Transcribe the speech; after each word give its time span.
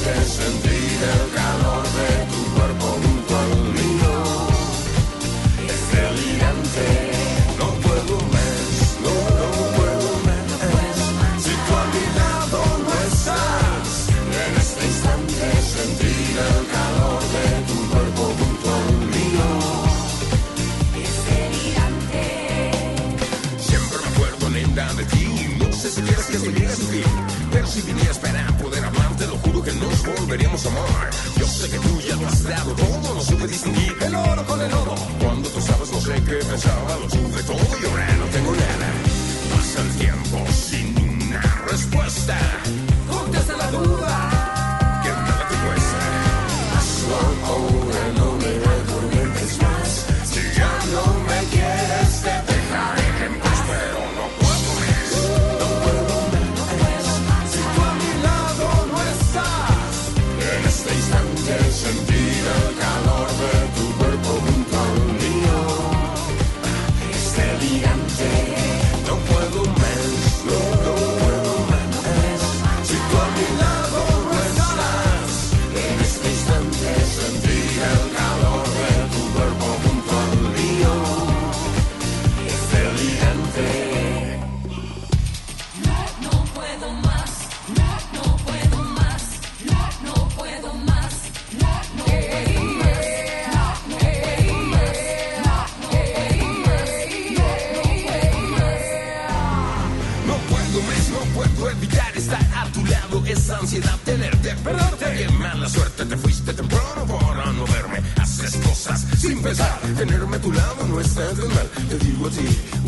success. 0.00 0.39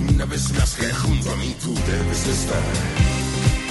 Mil 0.02 0.24
veces 0.26 0.52
más 0.58 0.74
que 0.74 0.92
junto 0.92 1.30
a 1.30 1.36
mí 1.36 1.54
tú 1.62 1.74
debes 1.74 2.26
estar. 2.26 3.61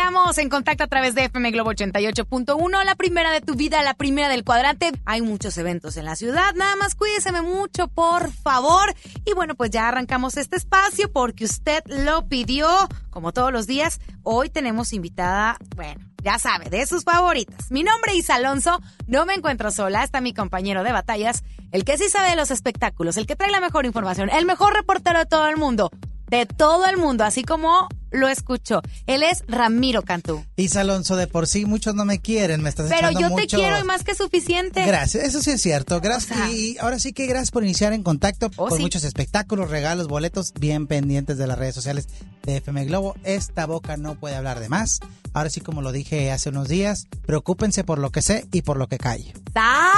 Iniciamos 0.00 0.38
en 0.38 0.48
contacto 0.48 0.84
a 0.84 0.86
través 0.86 1.14
de 1.14 1.24
FM 1.24 1.50
Globo 1.50 1.72
88.1, 1.72 2.84
la 2.84 2.94
primera 2.94 3.32
de 3.32 3.42
tu 3.42 3.54
vida, 3.54 3.82
la 3.82 3.92
primera 3.92 4.30
del 4.30 4.44
cuadrante. 4.44 4.92
Hay 5.04 5.20
muchos 5.20 5.58
eventos 5.58 5.98
en 5.98 6.06
la 6.06 6.16
ciudad, 6.16 6.54
nada 6.54 6.74
más 6.76 6.94
cuídeseme 6.94 7.42
mucho, 7.42 7.86
por 7.86 8.32
favor. 8.32 8.94
Y 9.26 9.34
bueno, 9.34 9.54
pues 9.56 9.70
ya 9.70 9.88
arrancamos 9.88 10.38
este 10.38 10.56
espacio 10.56 11.12
porque 11.12 11.44
usted 11.44 11.82
lo 11.84 12.26
pidió, 12.28 12.66
como 13.10 13.32
todos 13.32 13.52
los 13.52 13.66
días. 13.66 14.00
Hoy 14.22 14.48
tenemos 14.48 14.94
invitada, 14.94 15.58
bueno, 15.76 16.00
ya 16.22 16.38
sabe, 16.38 16.70
de 16.70 16.86
sus 16.86 17.04
favoritas. 17.04 17.70
Mi 17.70 17.82
nombre 17.82 18.16
es 18.16 18.30
Alonso, 18.30 18.80
no 19.06 19.26
me 19.26 19.34
encuentro 19.34 19.70
sola, 19.70 20.02
está 20.02 20.22
mi 20.22 20.32
compañero 20.32 20.82
de 20.82 20.92
batallas, 20.92 21.44
el 21.72 21.84
que 21.84 21.98
sí 21.98 22.08
sabe 22.08 22.30
de 22.30 22.36
los 22.36 22.50
espectáculos, 22.50 23.18
el 23.18 23.26
que 23.26 23.36
trae 23.36 23.50
la 23.50 23.60
mejor 23.60 23.84
información, 23.84 24.30
el 24.30 24.46
mejor 24.46 24.72
reportero 24.72 25.18
de 25.18 25.26
todo 25.26 25.46
el 25.48 25.58
mundo, 25.58 25.90
de 26.30 26.46
todo 26.46 26.86
el 26.86 26.96
mundo, 26.96 27.24
así 27.24 27.42
como 27.44 27.88
lo 28.12 28.26
escucho. 28.28 28.82
Él 29.06 29.22
es 29.22 29.44
Ramiro 29.46 30.02
Cantú. 30.02 30.44
Isa 30.56 30.80
Alonso, 30.80 31.14
de 31.16 31.28
por 31.28 31.46
sí 31.46 31.64
muchos 31.64 31.94
no 31.94 32.04
me 32.04 32.18
quieren, 32.20 32.60
me 32.62 32.68
estás 32.68 32.86
Pero 32.88 33.08
echando 33.08 33.20
yo 33.20 33.26
te 33.36 33.42
mucho- 33.42 33.56
quiero 33.56 33.78
y 33.78 33.84
más 33.84 34.02
que 34.02 34.14
suficiente. 34.16 34.84
Gracias, 34.84 35.22
eso 35.24 35.40
sí 35.42 35.50
es 35.52 35.62
cierto. 35.62 36.00
Gracias. 36.00 36.38
O 36.38 36.42
sea- 36.44 36.50
y 36.52 36.76
ahora 36.78 36.98
sí 36.98 37.12
que 37.12 37.26
gracias 37.26 37.50
por 37.52 37.62
iniciar 37.62 37.92
en 37.92 38.02
contacto 38.02 38.50
Oh, 38.56 38.66
con 38.68 38.78
sí. 38.78 38.82
muchos 38.82 39.04
espectáculos, 39.04 39.70
regalos, 39.70 40.08
boletos, 40.08 40.52
bien 40.58 40.86
pendientes 40.88 41.38
de 41.38 41.46
las 41.46 41.58
redes 41.58 41.74
sociales 41.76 42.08
de 42.42 42.56
FM 42.56 42.84
Globo. 42.86 43.14
Esta 43.22 43.66
boca 43.66 43.96
no 43.96 44.14
puede 44.16 44.34
hablar 44.34 44.58
de 44.58 44.68
más. 44.68 44.98
Ahora 45.32 45.50
sí, 45.50 45.60
como 45.60 45.80
lo 45.82 45.92
dije 45.92 46.32
hace 46.32 46.48
unos 46.48 46.66
días, 46.68 47.06
preocúpense 47.26 47.84
por 47.84 47.98
lo 48.00 48.10
que 48.10 48.22
sé 48.22 48.46
y 48.52 48.62
por 48.62 48.76
lo 48.76 48.88
que 48.88 48.98
calle. 48.98 49.32
¡Sas! 49.54 49.92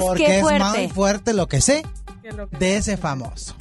Porque 0.00 0.24
¡Qué 0.26 0.36
es 0.36 0.42
fuerte! 0.42 0.58
más 0.60 0.92
fuerte 0.92 1.32
lo 1.32 1.48
que 1.48 1.60
sé 1.60 1.82
de 2.60 2.76
ese 2.76 2.96
famoso. 2.96 3.56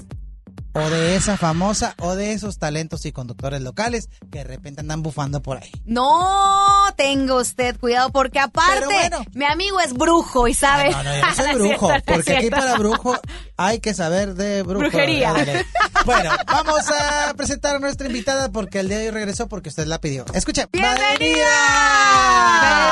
O 0.77 0.89
de 0.89 1.15
esa 1.15 1.37
famosa, 1.37 1.95
o 1.99 2.15
de 2.15 2.33
esos 2.33 2.59
talentos 2.59 3.05
y 3.05 3.13
conductores 3.13 3.61
locales 3.61 4.09
que 4.29 4.39
de 4.39 4.43
repente 4.43 4.81
andan 4.81 5.01
bufando 5.03 5.41
por 5.41 5.55
ahí. 5.63 5.71
No 5.85 6.93
tenga 6.97 7.35
usted 7.35 7.79
cuidado 7.79 8.09
porque 8.11 8.39
aparte 8.39 8.85
bueno. 8.85 9.23
mi 9.33 9.45
amigo 9.45 9.79
es 9.79 9.93
brujo 9.93 10.49
y 10.49 10.53
sabe. 10.53 10.91
No, 10.91 11.01
no, 11.01 11.15
yo 11.15 11.21
no 11.21 11.33
soy 11.33 11.45
No 11.45 11.51
es 11.51 11.57
brujo, 11.57 11.87
cierto, 11.87 12.13
porque 12.13 12.35
aquí 12.35 12.49
para 12.49 12.77
brujo 12.77 13.17
hay 13.55 13.79
que 13.79 13.93
saber 13.93 14.35
de 14.35 14.63
brujo. 14.63 14.79
Brujería. 14.79 15.33
Bueno, 16.05 16.31
vamos 16.45 16.83
a 16.89 17.33
presentar 17.35 17.77
a 17.77 17.79
nuestra 17.79 18.07
invitada 18.07 18.51
porque 18.51 18.81
el 18.81 18.89
día 18.89 18.97
de 18.97 19.05
hoy 19.05 19.11
regresó 19.11 19.47
porque 19.47 19.69
usted 19.69 19.87
la 19.87 20.01
pidió. 20.01 20.25
Escuche. 20.33 20.67
¡Bienvenida! 20.73 21.45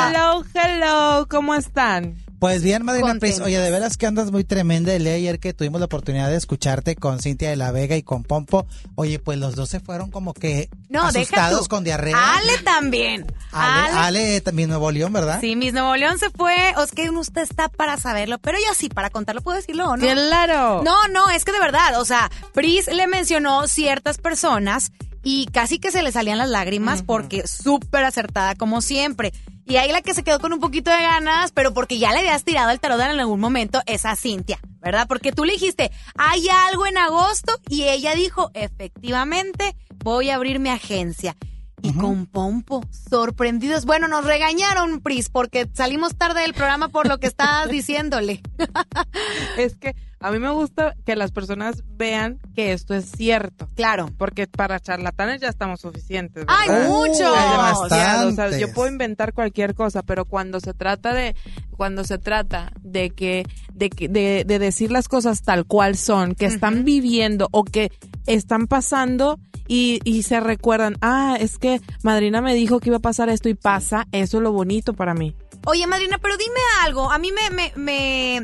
Hello, 0.07 0.45
hello, 0.55 1.27
¿cómo 1.27 1.53
están? 1.53 2.22
Pues 2.43 2.61
bien, 2.61 2.83
Madrina 2.83 3.07
Pris, 3.21 3.35
Contentos. 3.35 3.45
oye, 3.45 3.57
de 3.57 3.71
veras 3.71 3.95
que 3.95 4.05
andas 4.05 4.29
muy 4.29 4.43
tremenda 4.43 4.93
el 4.93 5.07
ayer 5.07 5.39
que 5.39 5.53
tuvimos 5.53 5.79
la 5.79 5.85
oportunidad 5.85 6.29
de 6.29 6.35
escucharte 6.35 6.97
con 6.97 7.21
Cintia 7.21 7.49
de 7.49 7.55
la 7.55 7.71
Vega 7.71 7.95
y 7.95 8.03
con 8.03 8.23
Pompo. 8.23 8.67
Oye, 8.95 9.17
pues 9.17 9.37
los 9.37 9.55
dos 9.55 9.69
se 9.69 9.79
fueron 9.79 10.11
como 10.11 10.33
que 10.33 10.69
No, 10.89 11.03
asustados 11.03 11.69
con 11.69 11.85
diarrea. 11.85 12.17
Ale 12.35 12.57
también. 12.65 13.33
Ale, 13.53 13.97
Ale 13.97 14.41
también 14.41 14.67
Nuevo 14.67 14.91
León, 14.91 15.13
¿verdad? 15.13 15.39
Sí, 15.39 15.55
Miss 15.55 15.71
Nuevo 15.71 15.95
León 15.95 16.19
se 16.19 16.31
fue. 16.31 16.73
O 16.75 16.83
es 16.83 16.91
que 16.91 17.09
usted 17.09 17.43
está 17.43 17.69
para 17.69 17.95
saberlo, 17.95 18.39
pero 18.39 18.57
yo 18.57 18.73
sí, 18.75 18.89
para 18.89 19.09
contarlo, 19.09 19.39
¿puedo 19.39 19.55
decirlo 19.55 19.91
o 19.91 19.95
no? 19.95 20.05
Claro. 20.05 20.81
No, 20.83 21.07
no, 21.07 21.29
es 21.29 21.45
que 21.45 21.53
de 21.53 21.59
verdad, 21.59 21.97
o 21.97 22.03
sea, 22.03 22.29
Pris 22.53 22.87
le 22.87 23.07
mencionó 23.07 23.69
ciertas 23.69 24.17
personas 24.17 24.91
y 25.23 25.45
casi 25.47 25.79
que 25.79 25.91
se 25.91 26.03
le 26.03 26.11
salían 26.11 26.37
las 26.37 26.49
lágrimas 26.49 27.01
porque 27.01 27.47
súper 27.47 28.03
acertada 28.03 28.55
como 28.55 28.81
siempre. 28.81 29.33
Y 29.65 29.77
ahí 29.77 29.91
la 29.91 30.01
que 30.01 30.13
se 30.13 30.23
quedó 30.23 30.39
con 30.39 30.51
un 30.51 30.59
poquito 30.59 30.91
de 30.91 31.01
ganas, 31.01 31.51
pero 31.53 31.73
porque 31.73 31.97
ya 31.97 32.11
le 32.11 32.19
habías 32.19 32.43
tirado 32.43 32.71
el 32.71 32.81
tarot 32.81 32.99
en 32.99 33.19
algún 33.19 33.39
momento, 33.39 33.81
es 33.85 34.05
a 34.05 34.17
Cintia, 34.17 34.59
¿verdad? 34.81 35.07
Porque 35.07 35.31
tú 35.31 35.45
le 35.45 35.53
dijiste, 35.53 35.91
hay 36.17 36.47
algo 36.49 36.85
en 36.85 36.97
agosto 36.97 37.53
y 37.69 37.83
ella 37.83 38.13
dijo, 38.13 38.51
efectivamente, 38.53 39.75
voy 40.03 40.29
a 40.29 40.35
abrir 40.35 40.59
mi 40.59 40.69
agencia. 40.69 41.37
Y 41.81 41.93
con 41.93 42.27
Pompo, 42.27 42.81
sorprendidos. 43.09 43.83
Bueno, 43.83 44.07
nos 44.07 44.23
regañaron, 44.23 45.01
Pris, 45.01 45.29
porque 45.29 45.69
salimos 45.73 46.15
tarde 46.15 46.39
del 46.39 46.53
programa 46.53 46.87
por 46.87 47.09
lo 47.09 47.17
que 47.17 47.27
estabas 47.27 47.69
diciéndole. 47.69 48.41
Es 49.57 49.75
que 49.75 49.93
a 50.23 50.31
mí 50.31 50.39
me 50.39 50.49
gusta 50.51 50.95
que 51.05 51.17
las 51.17 51.33
personas 51.33 51.83
vean 51.97 52.39
que 52.55 52.71
esto 52.71 52.93
es 52.93 53.11
cierto. 53.11 53.67
Claro. 53.75 54.09
Porque 54.17 54.47
para 54.47 54.79
charlatanes 54.79 55.41
ya 55.41 55.49
estamos 55.49 55.81
suficientes. 55.81 56.45
¡Ay, 56.47 56.69
muchos! 56.87 57.35
Hay 57.35 57.51
demasiado, 57.51 58.29
o 58.29 58.31
sea, 58.31 58.57
yo 58.57 58.71
puedo 58.71 58.89
inventar 58.89 59.33
cualquier 59.33 59.75
cosa, 59.75 60.01
pero 60.01 60.23
cuando 60.23 60.61
se 60.61 60.73
trata 60.73 61.13
de, 61.13 61.35
cuando 61.75 62.05
se 62.05 62.19
trata 62.19 62.71
de 62.79 63.09
que, 63.09 63.45
de 63.73 63.89
que, 63.89 64.07
de, 64.07 64.45
de 64.47 64.59
decir 64.59 64.93
las 64.93 65.09
cosas 65.09 65.41
tal 65.41 65.65
cual 65.65 65.97
son, 65.97 66.35
que 66.35 66.45
están 66.45 66.85
viviendo 66.85 67.49
o 67.51 67.65
que 67.65 67.91
están 68.25 68.67
pasando 68.67 69.41
y, 69.67 69.99
y 70.05 70.23
se 70.23 70.39
recuerdan, 70.39 70.95
ah, 71.01 71.35
es 71.37 71.57
que 71.57 71.81
madrina 72.01 72.41
me 72.41 72.55
dijo 72.55 72.79
que 72.79 72.91
iba 72.91 72.97
a 72.97 73.01
pasar 73.01 73.27
esto 73.27 73.49
y 73.49 73.55
pasa, 73.55 74.07
eso 74.13 74.37
es 74.37 74.43
lo 74.43 74.53
bonito 74.53 74.93
para 74.93 75.13
mí. 75.13 75.35
Oye, 75.65 75.85
madrina, 75.85 76.17
pero 76.17 76.37
dime 76.37 76.59
algo. 76.83 77.11
A 77.11 77.17
mí 77.17 77.31
me, 77.31 77.49
me, 77.49 77.73
me 77.75 78.43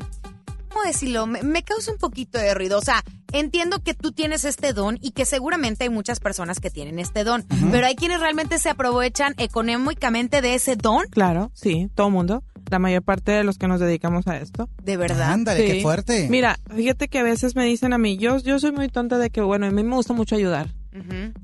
¿cómo 0.70 0.84
decirlo? 0.84 1.26
Me, 1.28 1.42
me 1.44 1.64
causa 1.64 1.92
un 1.92 1.98
poquito 1.98 2.38
de 2.40 2.54
ruido. 2.54 2.78
O 2.78 2.82
sea, 2.82 3.04
entiendo 3.32 3.84
que 3.84 3.94
tú 3.94 4.12
tienes 4.12 4.46
este 4.46 4.74
don 4.74 4.98
y 5.02 5.12
que 5.12 5.26
seguramente 5.26 5.84
hay 5.84 5.90
muchas 5.90 6.20
personas 6.20 6.60
que 6.60 6.70
tienen 6.70 7.00
este 7.00 7.24
don, 7.24 7.46
pero 7.72 7.86
hay 7.86 7.96
quienes 7.96 8.20
realmente 8.20 8.58
se 8.60 8.70
aprovechan 8.70 9.34
económicamente 9.38 10.42
de 10.42 10.56
ese 10.56 10.76
don, 10.76 11.06
Claro, 11.10 11.52
sí, 11.54 11.90
todo 11.96 12.10
mundo, 12.10 12.44
la 12.70 12.80
mayor 12.80 13.04
parte 13.04 13.32
de 13.32 13.44
los 13.44 13.58
que 13.58 13.68
nos 13.68 13.80
dedicamos 13.80 14.28
a 14.28 14.38
esto. 14.38 14.70
de 14.84 14.98
verdad. 14.98 15.32
Ándale, 15.32 15.66
Sí. 15.68 15.74
qué 15.74 15.82
fuerte. 15.82 16.28
Mira, 16.30 16.58
fíjate 16.76 17.08
que 17.08 17.20
a 17.20 17.24
veces 17.24 17.56
me 17.56 17.66
dicen 17.66 17.94
a 17.94 17.98
mí, 17.98 18.18
yo, 18.18 18.38
yo 18.40 18.60
soy 18.60 18.72
muy 18.72 18.90
tonta 18.90 19.18
de 19.18 19.30
que, 19.30 19.42
bueno, 19.42 19.66
a 19.68 19.72
mí 19.72 19.84
me 19.84 19.96
gusta 19.96 20.14
mucho 20.14 20.36
ayudar. 20.36 20.74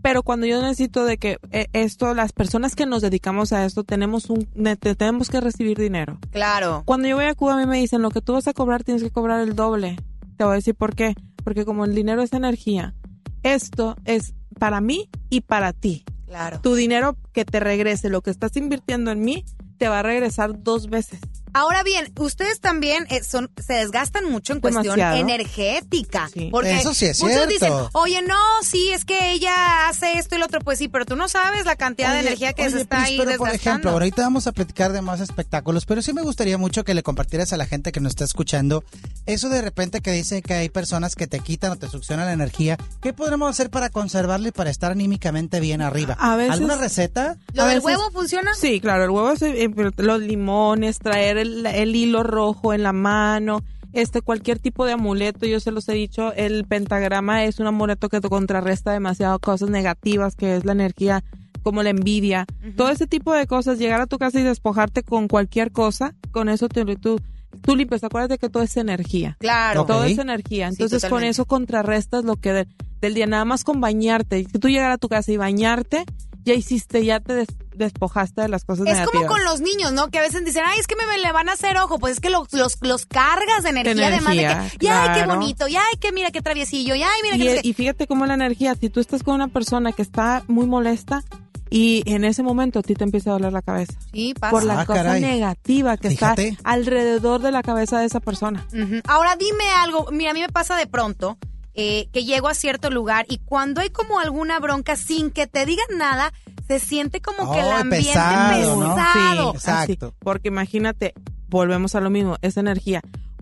Pero 0.02 0.24
cuando 0.24 0.46
yo 0.48 0.62
necesito 0.62 1.06
de 1.06 1.18
que 1.18 1.38
eh, 1.52 1.68
esto, 1.74 2.14
las 2.14 2.34
personas 2.34 2.76
que 2.76 2.86
nos 2.86 3.02
dedicamos 3.02 3.54
a 3.54 3.66
esto, 3.66 3.84
tenemos 3.84 4.30
un, 4.30 4.48
ne- 4.56 4.76
te- 4.76 4.96
tenemos 4.96 5.30
que 5.30 5.40
recibir 5.42 5.78
dinero. 5.78 6.20
Claro. 6.32 6.84
Cuando 6.86 7.08
yo 7.08 7.16
voy 7.16 7.26
a 7.26 7.36
Cuba, 7.36 7.54
a 7.56 7.58
mí 7.58 7.66
me 7.66 7.78
dicen, 7.78 8.02
lo 8.02 8.10
que 8.10 8.22
tú 8.22 8.34
vas 8.34 8.48
a 8.48 8.54
cobrar, 8.54 8.84
tienes 8.84 9.04
que 9.04 9.12
cobrar 9.12 9.42
el 9.42 9.56
doble. 9.56 9.98
Te 10.38 10.44
voy 10.44 10.54
a 10.54 10.56
decir 10.56 10.76
por 10.76 10.96
qué. 10.96 11.14
Porque 11.44 11.64
como 11.66 11.86
el 11.86 11.94
dinero 11.94 12.22
es 12.24 12.34
energía, 12.34 12.96
esto 13.44 13.96
es 14.06 14.34
para 14.60 14.82
mí 14.82 15.10
y 15.30 15.42
para 15.42 15.74
ti. 15.74 16.04
Claro. 16.26 16.60
Tu 16.62 16.74
dinero 16.76 17.16
que 17.34 17.46
te 17.46 17.60
regrese, 17.60 18.10
lo 18.10 18.22
que 18.22 18.32
estás 18.32 18.56
invirtiendo 18.58 19.12
en 19.12 19.22
mí, 19.22 19.46
te 19.78 19.88
va 19.88 20.00
a 20.00 20.04
regresar 20.04 20.64
dos 20.64 20.90
veces. 20.90 21.20
Ahora 21.58 21.84
bien, 21.84 22.12
ustedes 22.20 22.60
también 22.60 23.08
eh, 23.10 23.24
son, 23.24 23.50
se 23.66 23.74
desgastan 23.74 24.26
mucho 24.30 24.52
en 24.52 24.60
cuestión 24.60 24.84
Demasiado. 24.98 25.16
energética. 25.18 26.30
Sí. 26.34 26.50
Porque 26.52 26.74
Eso 26.76 26.94
sí 26.94 27.06
es 27.06 27.22
muchos 27.22 27.34
cierto. 27.36 27.54
dicen, 27.54 27.74
oye, 27.94 28.22
no, 28.24 28.36
sí, 28.62 28.90
es 28.92 29.06
que 29.06 29.32
ella 29.32 29.88
hace 29.88 30.18
esto 30.18 30.36
y 30.36 30.40
lo 30.40 30.46
otro. 30.46 30.60
Pues 30.60 30.80
sí, 30.80 30.88
pero 30.90 31.06
tú 31.06 31.16
no 31.16 31.28
sabes 31.30 31.66
la 31.66 31.76
cantidad 31.76 32.14
de 32.14 32.20
energía 32.20 32.54
que 32.54 32.70
se 32.70 32.82
está 32.82 32.98
Pris, 32.98 33.08
ahí 33.10 33.18
pero 33.18 33.38
por 33.38 33.48
desgastando. 33.48 33.70
ejemplo, 33.72 33.92
ahorita 33.92 34.22
vamos 34.24 34.48
a 34.48 34.52
platicar 34.52 34.92
de 34.92 35.02
más 35.02 35.22
espectáculos, 35.22 35.86
pero 35.86 36.02
sí 36.02 36.12
me 36.14 36.22
gustaría 36.24 36.58
mucho 36.58 36.84
que 36.84 36.94
le 36.94 37.04
compartieras 37.04 37.54
a 37.54 37.58
la 37.58 37.66
gente 37.66 37.92
que 37.92 38.00
nos 38.02 38.12
está 38.12 38.26
escuchando 38.26 38.84
eso 39.26 39.50
de 39.50 39.62
repente 39.62 40.02
que 40.02 40.12
dice 40.12 40.42
que 40.42 40.54
hay 40.54 40.70
personas 40.70 41.16
que 41.16 41.26
te 41.28 41.40
quitan 41.40 41.72
o 41.72 41.76
te 41.78 41.88
succionan 41.90 42.26
la 42.28 42.34
energía. 42.34 42.78
¿Qué 43.02 43.14
podremos 43.14 43.50
hacer 43.50 43.70
para 43.70 43.90
conservarla 43.90 44.50
y 44.50 44.52
para 44.52 44.70
estar 44.70 44.92
anímicamente 44.92 45.60
bien 45.60 45.82
arriba? 45.82 46.16
A 46.20 46.36
veces- 46.36 46.54
¿Alguna 46.54 46.76
receta? 46.76 47.38
¿Lo 47.54 47.64
A 47.64 47.68
del 47.68 47.80
veces- 47.82 47.86
huevo 47.98 48.12
funciona? 48.12 48.54
Sí, 48.54 48.80
claro, 48.80 49.04
el 49.06 49.10
huevo 49.10 49.34
eh, 49.42 49.70
los 49.98 50.20
limones, 50.22 51.00
traer 51.00 51.38
el, 51.38 51.45
el 51.66 51.96
hilo 51.96 52.24
rojo 52.24 52.74
en 52.74 52.84
la 52.84 52.94
mano, 52.94 53.62
este 53.94 54.22
cualquier 54.22 54.60
tipo 54.60 54.86
de 54.86 54.94
amuleto, 54.94 55.46
yo 55.46 55.60
se 55.60 55.72
los 55.72 55.88
he 55.90 55.94
dicho, 55.94 56.34
el 56.34 56.66
pentagrama 56.66 57.44
es 57.46 57.60
un 57.60 57.68
amuleto 57.68 58.10
que 58.10 58.20
te 58.22 58.28
contrarresta 58.30 58.92
demasiado 58.92 59.40
cosas 59.40 59.70
negativas, 59.70 60.36
que 60.36 60.58
es 60.58 60.66
la 60.66 60.74
energía 60.74 61.24
como 61.64 61.82
la 61.82 61.90
envidia, 61.90 62.46
todo 62.76 62.90
ese 62.90 63.08
tipo 63.08 63.34
de 63.34 63.48
cosas, 63.48 63.80
llegar 63.80 64.00
a 64.02 64.06
tu 64.06 64.18
casa 64.20 64.40
y 64.40 64.44
despojarte 64.44 65.02
con 65.04 65.28
cualquier 65.28 65.72
cosa, 65.72 66.14
con 66.32 66.48
eso 66.50 66.68
te, 66.70 66.84
tú, 66.98 67.20
tú 67.62 67.76
limpias, 67.76 68.04
acuérdate 68.04 68.38
que 68.38 68.50
todo 68.50 68.62
es 68.62 68.78
energía. 68.78 69.36
Claro. 69.40 69.86
Todo 69.86 70.04
es 70.04 70.18
energía. 70.20 70.68
Entonces, 70.68 71.02
con 71.10 71.24
eso 71.24 71.46
contrarrestas 71.46 72.24
lo 72.24 72.36
que 72.36 72.54
de- 72.54 72.68
del 73.02 73.14
día, 73.16 73.26
nada 73.28 73.46
más 73.46 73.64
con 73.64 73.82
bañarte. 73.82 74.46
Que 74.46 74.60
tú 74.60 74.68
llegar 74.70 74.92
a 74.92 74.98
tu 74.98 75.10
casa 75.10 75.32
y 75.32 75.38
bañarte, 75.38 76.06
ya 76.46 76.54
hiciste, 76.54 77.04
ya 77.04 77.20
te 77.20 77.34
des- 77.34 77.48
despojaste 77.76 78.42
de 78.42 78.48
las 78.48 78.64
cosas 78.64 78.88
Es 78.88 78.94
negativas. 78.94 79.24
como 79.26 79.28
con 79.28 79.44
los 79.44 79.60
niños, 79.62 79.92
¿no? 79.92 80.10
Que 80.10 80.20
a 80.20 80.22
veces 80.22 80.46
dicen, 80.46 80.64
ay, 80.66 80.80
es 80.80 80.88
que 80.88 80.96
me, 80.96 81.06
me 81.08 81.18
le 81.18 81.32
van 81.32 81.50
a 81.50 81.54
hacer 81.54 81.78
ojo. 81.78 82.00
Pues 82.00 82.14
es 82.14 82.20
que 82.22 82.30
los, 82.30 82.52
los, 82.54 82.78
los 82.82 83.06
cargas 83.06 83.64
de 83.64 83.70
energía, 83.72 84.08
además 84.08 84.36
de 84.36 84.42
energía, 84.44 84.70
que, 84.80 84.86
ya, 84.86 85.02
ay, 85.04 85.08
qué 85.20 85.24
claro. 85.26 85.40
bonito, 85.40 85.68
ya, 85.68 85.82
ay, 85.92 85.98
que 86.00 86.12
mira, 86.12 86.32
qué 86.32 86.42
traviesillo, 86.42 86.96
ya, 86.96 87.08
ay, 87.08 87.20
mira, 87.24 87.36
y, 87.36 87.40
que 87.40 87.46
no 87.46 87.52
sé 87.56 87.62
qué". 87.64 87.68
y 87.68 87.74
fíjate 87.74 88.08
cómo 88.08 88.26
la 88.26 88.36
energía, 88.36 88.76
si 88.80 88.90
tú 88.90 89.00
estás 89.02 89.24
con 89.24 89.36
una 89.36 89.48
persona 89.50 89.92
que 89.92 90.02
está 90.04 90.44
muy 90.48 90.66
molesta 90.68 91.24
y 91.70 92.04
en 92.06 92.24
ese 92.24 92.44
momento 92.44 92.80
a 92.80 92.82
ti 92.84 92.94
te 92.94 93.04
empieza 93.04 93.32
a 93.32 93.34
doler 93.34 93.52
la 93.52 93.62
cabeza. 93.64 93.94
Sí, 94.14 94.34
pasa. 94.40 94.52
Por 94.52 94.64
la 94.64 94.82
Ah, 94.82 94.86
cosa 94.86 95.04
caray. 95.04 95.20
negativa 95.22 95.98
que 95.98 96.12
Fíjate. 96.12 96.50
está 96.50 96.62
alrededor 96.70 97.42
de 97.42 97.52
la 97.52 97.64
cabeza 97.64 98.00
de 98.00 98.06
esa 98.06 98.20
persona. 98.20 98.66
Ahora 99.08 99.36
dime 99.36 99.66
algo, 99.80 100.08
mira, 100.12 100.32
a 100.32 100.34
mí 100.36 100.42
me 100.42 100.50
pasa 100.50 100.76
de 100.78 100.86
pronto 100.86 101.38
eh, 101.76 102.08
que 102.12 102.24
llego 102.24 102.48
a 102.48 102.54
cierto 102.54 102.90
lugar 102.90 103.26
y 103.30 103.40
cuando 103.40 103.82
hay 103.82 103.90
como 103.90 104.20
alguna 104.20 104.60
bronca 104.60 104.96
sin 104.96 105.30
que 105.30 105.46
te 105.46 105.66
digan 105.66 105.86
nada, 105.98 106.34
se 106.68 106.80
siente 106.80 107.22
como 107.22 107.52
que 107.54 107.60
el 107.60 107.72
ambiente 107.72 108.12
pesado. 108.12 109.52
Sí, 109.52 109.58
Exacto. 109.58 110.08
así. 110.08 110.16
porque 110.20 110.48
imagínate, 110.48 111.14
volvemos 111.48 111.96
a 111.96 112.02
lo 112.02 112.10
mismo, 112.10 112.38
es 112.42 112.58
energía. 112.58 113.02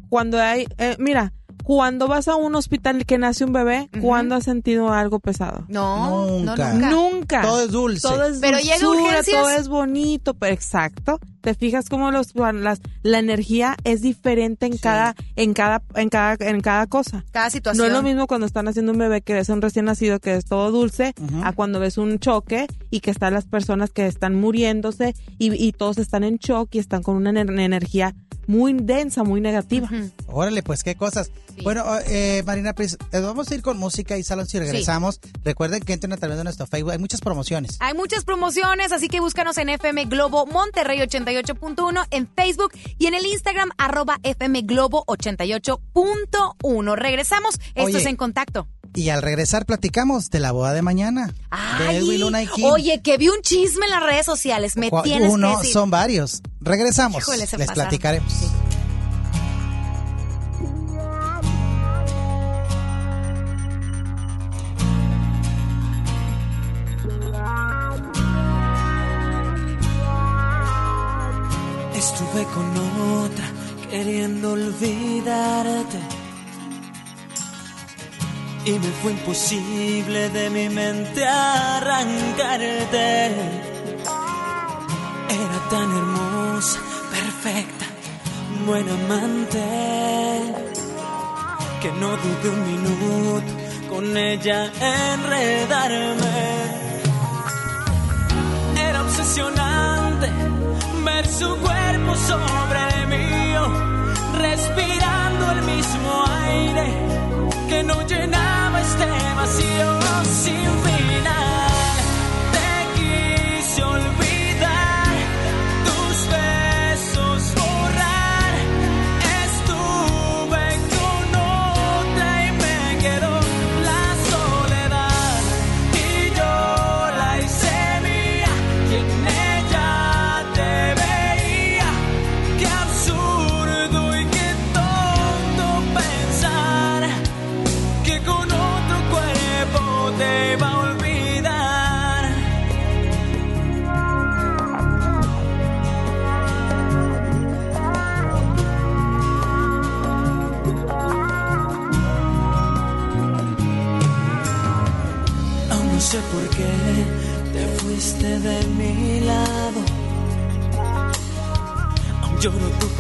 Cuando 0.10 0.42
hay, 0.42 0.68
eh, 0.78 0.96
mira, 1.00 1.34
Cuando 1.64 2.08
vas 2.08 2.28
a 2.28 2.36
un 2.36 2.56
hospital 2.56 3.06
que 3.06 3.18
nace 3.18 3.46
un 3.46 3.54
bebé. 3.54 3.90
¿cuándo 4.02 4.36
has 4.36 4.44
sentido 4.44 4.92
algo 4.92 5.20
pesado? 5.20 5.66
No, 5.70 6.28
Nunca. 6.40 6.74
no, 6.74 6.80
nunca. 6.80 6.90
Nunca. 6.92 7.42
Todo 7.42 7.62
es 7.62 7.72
dulce. 7.72 8.02
Todo 8.08 8.26
es 8.26 8.40
Pero 8.40 8.58
llega 8.60 8.78
dulzura, 8.80 9.04
urgencias. 9.10 9.42
todo 9.42 9.50
es 9.50 9.68
bonito, 9.70 10.34
pero 10.34 10.54
exacto. 10.54 11.20
Te 11.42 11.54
fijas 11.56 11.90
cómo 11.90 12.12
los 12.12 12.34
las, 12.36 12.80
la 13.02 13.20
energía 13.20 13.76
es 13.84 14.02
diferente 14.02 14.66
en 14.66 14.74
Sí. 14.74 14.80
cada 14.80 15.16
en 15.36 15.54
cada 15.54 15.82
en 15.96 16.10
cada 16.10 16.36
en 16.40 16.62
cada 16.62 16.88
cosa. 16.88 17.24
Cada 17.32 17.48
No 17.48 17.52
situación. 17.52 17.88
es 17.88 17.94
lo 17.94 18.02
mismo 18.02 18.28
cuando 18.28 18.46
están 18.46 18.68
haciendo 18.68 18.92
un 18.94 18.98
bebé 18.98 19.22
que 19.22 19.34
ves 19.34 19.50
a 19.50 19.54
un 19.54 19.62
recién 19.62 19.86
nacido 19.86 20.20
que 20.20 20.36
es 20.36 20.46
todo 20.46 20.72
dulce, 20.72 21.14
a 21.44 21.52
cuando 21.54 21.80
ves 21.80 21.98
un 21.98 22.20
choque 22.20 22.68
y 22.92 23.02
que 23.02 23.12
están 23.12 23.34
las 23.34 23.46
personas 23.46 23.90
que 23.92 24.08
están 24.08 24.36
muriéndose 24.36 25.16
y, 25.38 25.54
y 25.62 25.72
todos 25.74 25.98
están 25.98 26.24
en 26.24 26.38
shock 26.38 26.76
y 26.76 26.80
están 26.80 27.04
con 27.04 27.16
una 27.18 27.32
ener- 27.32 27.60
energía 27.60 28.16
muy 28.48 28.74
densa, 28.74 29.24
muy 29.24 29.42
negativa. 29.42 29.90
Órale, 30.28 30.64
pues 30.64 30.84
qué 30.84 30.96
cosas. 30.96 31.32
Sí. 31.56 31.62
Bueno, 31.64 31.86
eh, 32.08 32.42
Marina 32.46 32.74
Pris, 32.74 32.98
eh, 33.12 33.20
vamos 33.20 33.52
a 33.52 33.56
ir 33.56 33.62
con 33.62 33.78
música 33.78 34.18
y 34.18 34.24
salón 34.24 34.48
si 34.48 34.60
regresamos. 34.60 35.20
Recuerden 35.44 35.82
que 35.82 35.94
entren 35.94 36.14
a 36.14 36.18
través 36.18 36.38
de 36.38 36.44
nuestro 36.44 36.66
Facebook. 36.66 36.92
Hay 36.92 37.00
muchas 37.00 37.22
promociones. 37.22 37.78
Hay 37.80 37.94
muchas 37.94 38.26
promociones, 38.26 38.92
así 38.92 39.08
que 39.08 39.20
búscanos 39.20 39.58
en 39.58 39.70
FM 39.70 40.06
Globo 40.06 40.46
Monterrey 40.46 41.00
88.1 41.00 42.06
en 42.12 42.28
Facebook 42.28 42.72
y 42.98 43.06
en 43.08 43.14
el 43.14 43.26
Instagram 43.26 43.70
arroba 43.78 44.20
FM 44.24 44.64
Globo 44.64 45.06
88.1. 45.06 46.96
Regresamos. 46.96 47.60
Esto 47.76 47.84
Oye. 47.84 47.98
es 47.98 48.06
En 48.06 48.16
Contacto. 48.16 48.68
Y 48.96 49.10
al 49.10 49.22
regresar 49.24 49.66
platicamos 49.66 50.30
de 50.30 50.40
la 50.40 50.52
boda 50.52 50.74
de 50.74 50.82
mañana. 50.84 51.28
de 51.28 51.34
Ay, 51.50 51.96
Edwin 51.98 52.22
Luna 52.22 52.44
y 52.44 52.48
Kim. 52.48 52.66
oye, 52.66 53.02
que 53.02 53.18
vi 53.18 53.28
un 53.30 53.42
chisme 53.42 53.86
en 53.86 53.92
las 53.92 54.04
redes 54.04 54.26
sociales. 54.26 54.76
Me 54.78 54.92
Cua- 54.92 55.02
tienes 55.04 55.32
Uno, 55.32 55.52
que 55.54 55.58
decir. 55.58 55.74
son 55.74 55.90
varios. 55.90 56.42
Regresamos. 56.62 57.22
Híjole, 57.24 57.48
se 57.48 57.58
Les 57.58 57.68
pasaron. 57.68 57.90
platicaremos. 57.90 58.32
Sí. 58.32 58.48
Estuve 71.96 72.44
con 72.54 72.78
otra 73.24 73.46
queriendo 73.90 74.52
olvidarte. 74.54 76.00
Y 78.66 78.80
me 78.80 78.88
fue 79.02 79.12
imposible 79.12 80.30
de 80.30 80.50
mi 80.50 80.70
mente 80.70 81.28
arrancarte. 81.28 83.26
Era 85.28 85.70
tan 85.70 85.98
hermosa, 85.98 86.80
perfecta, 87.12 87.86
buena 88.66 88.94
amante, 88.94 89.60
que 91.82 91.92
no 91.92 92.10
dudé 92.16 92.50
un 92.50 92.66
minuto 92.72 93.52
con 93.90 94.16
ella 94.16 94.72
enredarme. 95.12 96.32
Era 98.78 99.02
obsesionante 99.02 100.32
ver 101.04 101.28
su 101.28 101.50
cuerpo 101.58 102.16
sobre 102.16 102.80
el 102.96 103.08
mío, 103.08 103.62
respirando 104.40 105.52
el 105.52 105.62
mismo 105.64 106.24
aire 106.48 106.86
que 107.68 107.84
no 107.84 108.08
llenaba 108.08 108.53
este 108.94 109.34
vacío 109.36 110.00
sin 110.24 110.83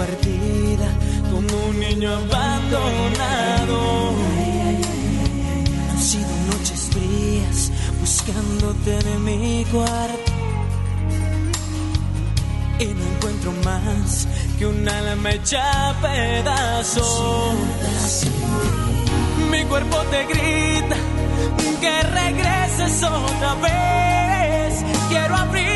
partida 0.05 0.87
como 1.31 1.53
un 1.69 1.79
niño 1.79 2.09
abandonado. 2.11 3.77
Han 5.91 6.01
sido 6.01 6.33
noches 6.51 6.89
frías 6.91 7.71
buscándote 8.01 8.91
en 9.13 9.23
mi 9.23 9.65
cuarto. 9.71 10.31
Y 12.79 12.85
no 12.85 13.03
encuentro 13.13 13.51
más 13.63 14.27
que 14.57 14.65
un 14.65 14.87
alma 14.87 15.31
hecha 15.31 15.89
a 15.89 15.93
pedazos. 16.01 17.55
Mi 19.51 19.63
cuerpo 19.65 19.97
te 20.11 20.25
grita 20.25 20.97
que 21.79 22.03
regreses 22.21 23.03
otra 23.03 23.53
vez. 23.55 24.83
Quiero 25.09 25.35
abrigarme 25.35 25.72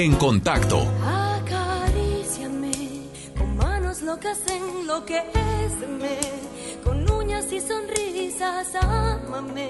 en 0.00 0.14
contacto. 0.14 0.88
Acaríciame 1.04 2.72
con 3.36 3.56
manos 3.56 4.00
locas 4.00 4.38
en 4.48 4.86
lo 4.86 5.04
que 5.04 5.18
es 5.18 5.72
con 6.82 7.10
uñas 7.10 7.52
y 7.52 7.60
sonrisas, 7.60 8.68
ámame, 8.80 9.68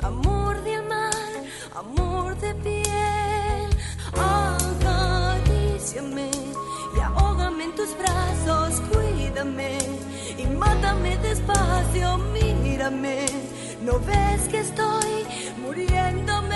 amor 0.00 0.64
de 0.64 0.76
amar, 0.76 1.12
amor 1.76 2.34
de 2.38 2.54
piel. 2.54 3.68
Acaríciame 4.16 6.30
y 6.96 7.00
ahógame 7.00 7.64
en 7.64 7.74
tus 7.74 7.94
brazos, 7.98 8.80
cuídame 8.90 9.76
y 10.38 10.46
mátame 10.46 11.18
despacio, 11.18 12.16
mírame. 12.32 13.26
¿No 13.82 14.00
ves 14.00 14.48
que 14.50 14.60
estoy 14.60 15.26
muriéndome? 15.62 16.47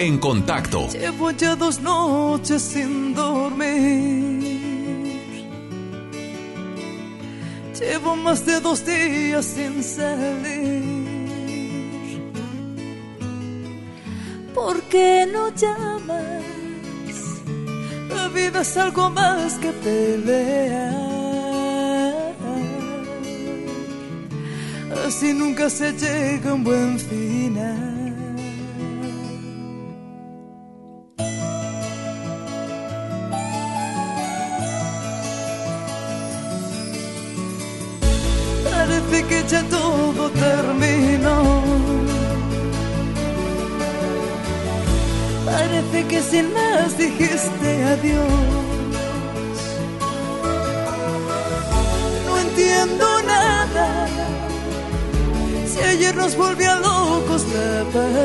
en 0.00 0.16
contacto. 0.16 0.88
Llevo 0.88 1.30
ya 1.30 1.54
dos 1.54 1.80
noches 1.80 2.62
sin 2.62 3.14
dormir. 3.14 4.40
Llevo 7.78 8.16
más 8.16 8.46
de 8.46 8.60
dos 8.60 8.84
días 8.84 9.44
sin 9.44 9.82
salir. 9.82 11.20
¿Por 14.54 14.82
qué 14.84 15.28
no 15.30 15.50
llamas? 15.54 16.44
La 18.08 18.28
vida 18.28 18.62
es 18.62 18.76
algo 18.78 19.10
más 19.10 19.54
que 19.58 19.70
pelear. 19.84 21.10
Así 25.06 25.34
nunca 25.34 25.68
se 25.68 25.92
llega 25.92 26.50
a 26.50 26.54
un 26.54 26.64
buen 26.64 26.98
final. 26.98 27.99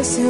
Si 0.06 0.22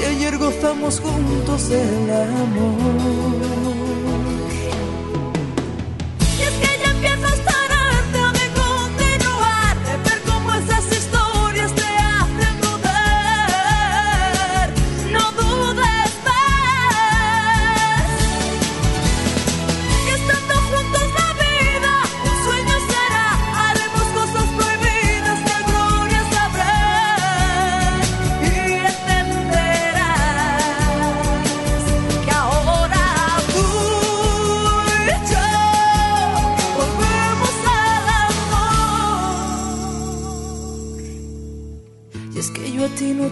ayer 0.00 0.38
gozamos 0.38 0.98
juntos 0.98 1.70
el 1.70 2.10
amor. 2.10 3.37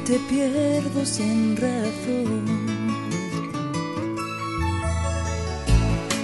Te 0.06 0.20
pierdo 0.20 1.04
sin 1.04 1.56
razón. 1.56 2.44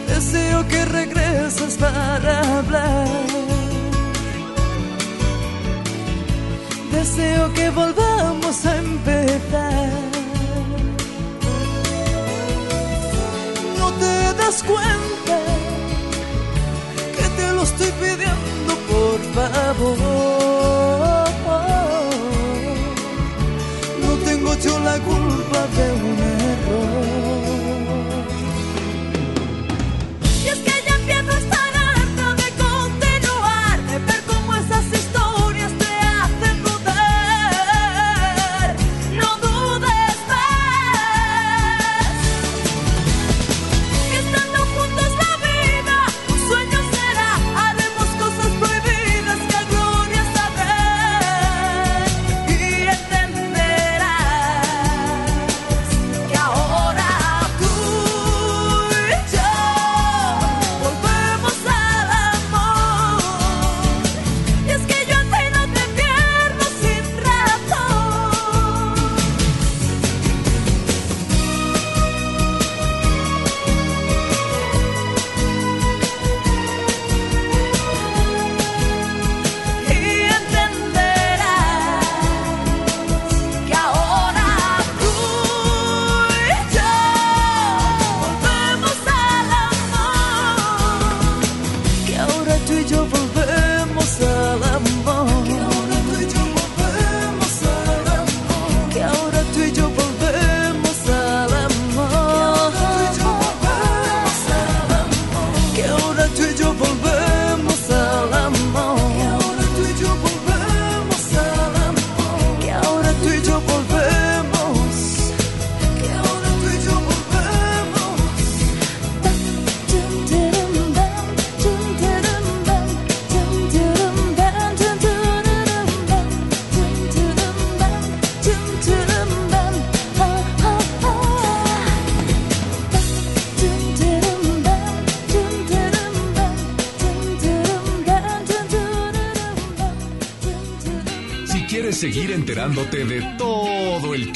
Deseo 0.07 0.69
que 0.69 0.85
regreses 0.85 1.77
para 1.79 2.59
hablar. 2.59 3.09
Deseo 6.93 7.53
que 7.55 7.71
volvamos 7.71 8.67
a 8.67 8.77
empezar. 8.77 9.91
No 13.79 13.91
te 14.03 14.35
das 14.41 14.63
cuenta 14.63 15.39
que 17.17 17.29
te 17.37 17.53
lo 17.53 17.63
estoy 17.63 17.91
pidiendo 18.01 18.73
por 18.93 19.19
favor. 19.35 21.12
Yo 24.63 24.79
la 24.79 24.97
culpa 25.01 25.67
de 25.77 25.93
un 25.93 26.32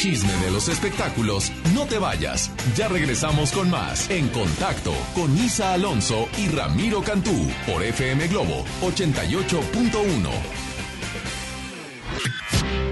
chisme 0.07 0.37
de 0.37 0.53
los 0.53 0.69
espectáculos, 0.69 1.51
no 1.75 1.85
te 1.87 1.99
vayas. 1.99 2.53
Ya 2.77 2.87
regresamos 2.87 3.51
con 3.51 3.69
más 3.69 4.09
En 4.09 4.29
Contacto 4.29 4.92
con 5.16 5.37
Isa 5.37 5.73
Alonso 5.73 6.29
y 6.38 6.47
Ramiro 6.47 7.03
Cantú 7.03 7.51
por 7.66 7.83
FM 7.83 8.29
Globo 8.29 8.64
88.1. 8.83 10.31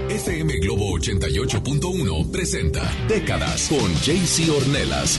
FM 0.09 0.59
Globo 0.59 0.97
88.1 0.97 2.31
presenta 2.31 2.81
Décadas 3.07 3.69
con 3.69 3.93
JC 4.01 4.49
Ornelas. 4.49 5.17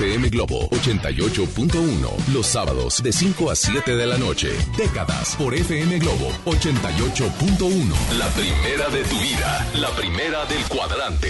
FM 0.00 0.30
Globo 0.30 0.66
88.1, 0.70 2.32
los 2.32 2.46
sábados 2.46 3.02
de 3.02 3.12
5 3.12 3.50
a 3.50 3.54
7 3.54 3.96
de 3.96 4.06
la 4.06 4.16
noche. 4.16 4.48
Décadas 4.74 5.36
por 5.36 5.54
FM 5.54 5.98
Globo 5.98 6.30
88.1. 6.46 8.16
La 8.16 8.26
primera 8.28 8.88
de 8.88 9.02
tu 9.04 9.18
vida, 9.18 9.66
la 9.74 9.90
primera 9.90 10.46
del 10.46 10.64
cuadrante. 10.68 11.28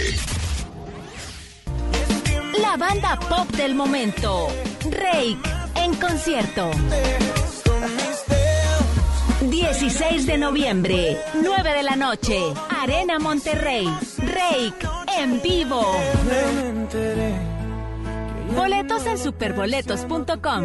La 2.61 2.77
banda 2.77 3.19
pop 3.19 3.51
del 3.57 3.75
momento. 3.75 4.47
Rake 4.89 5.37
en 5.75 5.93
concierto. 5.95 6.71
16 9.49 10.25
de 10.25 10.37
noviembre, 10.37 11.17
9 11.43 11.73
de 11.73 11.83
la 11.83 11.97
noche, 11.97 12.39
Arena 12.69 13.19
Monterrey. 13.19 13.85
Rake 14.17 14.87
en 15.17 15.41
vivo. 15.41 15.81
Boletos 18.91 19.07
en 19.07 19.17
superboletos.com. 19.17 20.63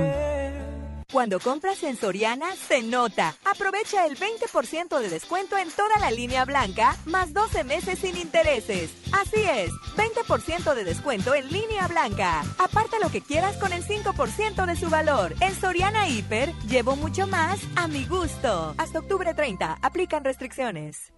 Cuando 1.13 1.39
compras 1.39 1.85
en 1.85 1.97
Soriana, 1.97 2.57
se 2.57 2.83
nota. 2.83 3.37
Aprovecha 3.45 4.05
el 4.05 4.19
20% 4.19 4.99
de 4.99 5.09
descuento 5.09 5.57
en 5.57 5.71
toda 5.71 5.97
la 6.01 6.11
línea 6.11 6.45
blanca, 6.45 6.97
más 7.05 7.33
12 7.33 7.63
meses 7.63 8.01
sin 8.01 8.17
intereses. 8.17 8.91
Así 9.13 9.41
es, 9.43 9.71
20% 9.97 10.75
de 10.75 10.83
descuento 10.83 11.37
en 11.37 11.53
línea 11.53 11.87
blanca. 11.87 12.43
Aparta 12.59 12.99
lo 13.01 13.11
que 13.11 13.21
quieras 13.21 13.57
con 13.59 13.73
el 13.73 13.85
5% 13.85 14.67
de 14.67 14.75
su 14.75 14.91
valor. 14.91 15.33
En 15.39 15.55
Soriana 15.55 16.09
Hiper, 16.09 16.53
llevo 16.69 16.97
mucho 16.97 17.29
más 17.29 17.61
a 17.77 17.87
mi 17.87 18.07
gusto. 18.07 18.75
Hasta 18.77 18.99
octubre 18.99 19.35
30, 19.35 19.79
aplican 19.83 20.25
restricciones. 20.25 21.13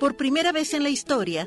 Por 0.00 0.16
primera 0.16 0.52
vez 0.52 0.72
en 0.72 0.84
la 0.84 0.88
historia, 0.88 1.46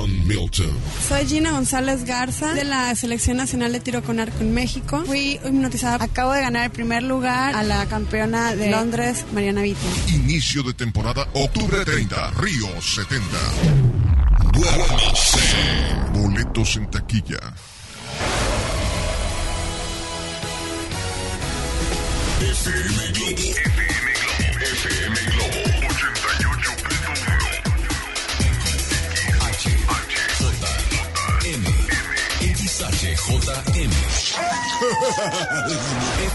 Milton. 0.25 0.71
Soy 1.07 1.25
Gina 1.27 1.51
González 1.51 2.05
Garza 2.05 2.53
de 2.53 2.63
la 2.63 2.93
Selección 2.95 3.37
Nacional 3.37 3.71
de 3.71 3.79
Tiro 3.79 4.03
con 4.03 4.19
Arco 4.19 4.39
en 4.41 4.53
México. 4.53 5.03
Fui 5.05 5.39
hipnotizada. 5.43 6.03
Acabo 6.03 6.33
de 6.33 6.41
ganar 6.41 6.65
el 6.65 6.71
primer 6.71 7.03
lugar 7.03 7.55
a 7.55 7.63
la 7.63 7.85
campeona 7.87 8.55
de 8.55 8.71
Londres, 8.71 9.25
Mariana 9.33 9.61
Vita. 9.61 9.79
Inicio 10.07 10.63
de 10.63 10.73
temporada, 10.73 11.27
octubre 11.33 11.83
30, 11.85 12.31
Río 12.31 12.81
70. 12.81 13.21
Duérmase. 14.53 15.39
Boletos 16.13 16.75
en 16.75 16.89
taquilla. 16.89 17.39
FM 22.41 23.11
Globo. 23.13 23.90
88.1. 33.31 33.61
XHJM. 33.81 33.91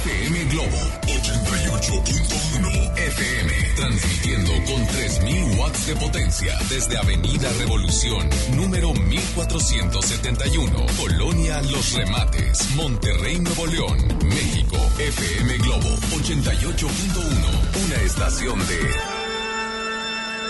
FM 0.03 0.45
Globo 0.47 0.77
88.1 1.07 2.99
FM. 2.99 3.53
Transmitiendo 3.77 4.53
con 4.65 4.87
3000 4.87 5.59
watts 5.59 5.87
de 5.87 5.97
potencia 5.97 6.59
desde 6.71 6.97
Avenida 6.97 7.53
Revolución, 7.59 8.29
número 8.55 8.95
1471, 8.95 10.87
Colonia 10.97 11.61
Los 11.63 11.93
Remates, 11.93 12.71
Monterrey, 12.75 13.39
Nuevo 13.41 13.67
León, 13.67 13.99
México. 14.25 14.77
FM 14.99 15.59
Globo 15.59 15.89
88.1. 16.13 17.85
Una 17.85 17.97
estación 18.03 18.59
de 18.67 18.81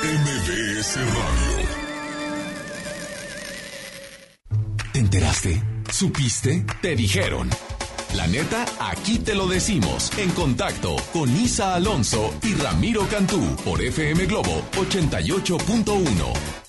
MBS 0.02 0.96
Radio. 0.96 1.66
¿Te 4.92 4.98
enteraste? 5.00 5.75
¿Supiste? 5.96 6.62
Te 6.82 6.94
dijeron. 6.94 7.48
La 8.14 8.26
neta, 8.26 8.66
aquí 8.80 9.18
te 9.18 9.34
lo 9.34 9.46
decimos. 9.46 10.12
En 10.18 10.28
contacto 10.32 10.94
con 11.10 11.34
Isa 11.34 11.74
Alonso 11.74 12.34
y 12.42 12.52
Ramiro 12.52 13.08
Cantú 13.08 13.40
por 13.64 13.80
FM 13.80 14.26
Globo 14.26 14.62
88.1. 14.72 16.65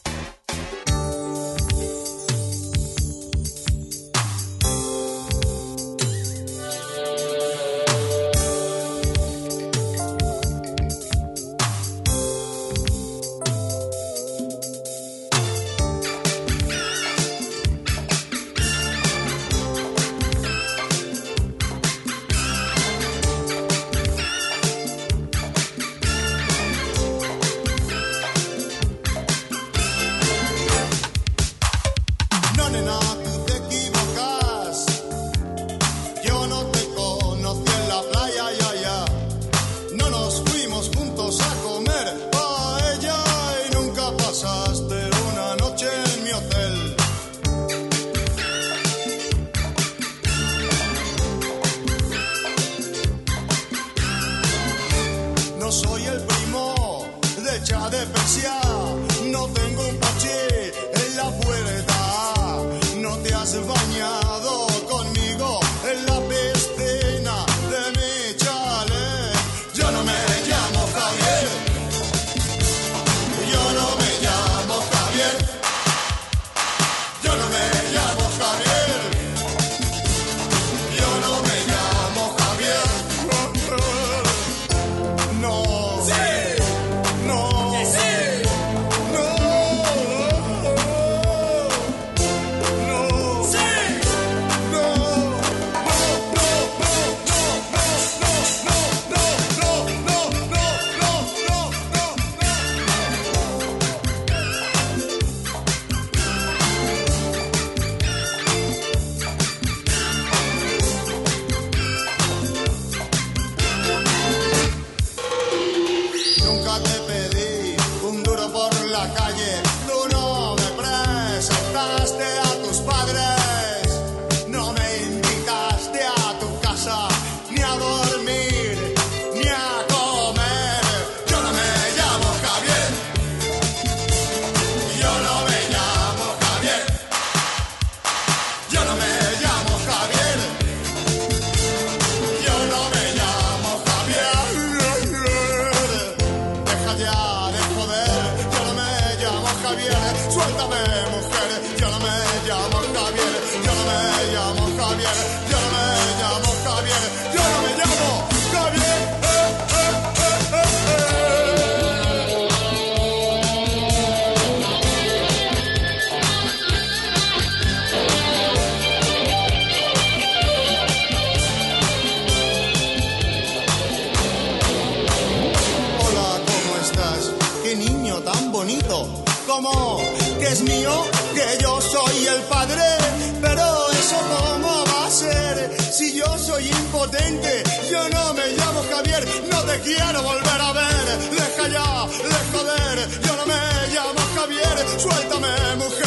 Suéltame, 194.85 195.47
mujer, 195.77 196.06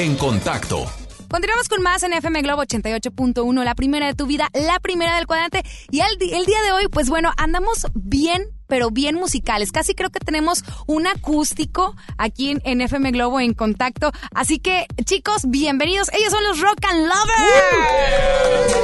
En 0.00 0.16
contacto. 0.16 0.86
Continuamos 1.28 1.68
con 1.68 1.82
más 1.82 2.02
en 2.04 2.14
FM 2.14 2.40
Globo 2.40 2.62
88.1, 2.62 3.64
la 3.64 3.74
primera 3.74 4.06
de 4.06 4.14
tu 4.14 4.26
vida, 4.26 4.48
la 4.54 4.80
primera 4.80 5.16
del 5.16 5.26
cuadrante. 5.26 5.62
Y 5.90 6.00
el, 6.00 6.16
día 6.18 6.62
de 6.62 6.72
hoy, 6.72 6.88
pues 6.88 7.10
bueno, 7.10 7.30
andamos 7.36 7.86
bien, 7.92 8.48
pero 8.70 8.90
bien 8.90 9.16
musicales. 9.16 9.72
Casi 9.72 9.94
creo 9.94 10.08
que 10.08 10.20
tenemos 10.20 10.64
un 10.86 11.06
acústico 11.06 11.94
aquí 12.16 12.52
en, 12.52 12.62
en 12.64 12.80
FM 12.80 13.10
Globo 13.10 13.38
en 13.40 13.52
contacto. 13.52 14.12
Así 14.34 14.58
que, 14.58 14.86
chicos, 15.04 15.42
bienvenidos. 15.46 16.08
Ellos 16.14 16.30
son 16.30 16.42
los 16.44 16.60
Rock 16.60 16.78
and 16.88 17.00
Lovers. 17.00 18.76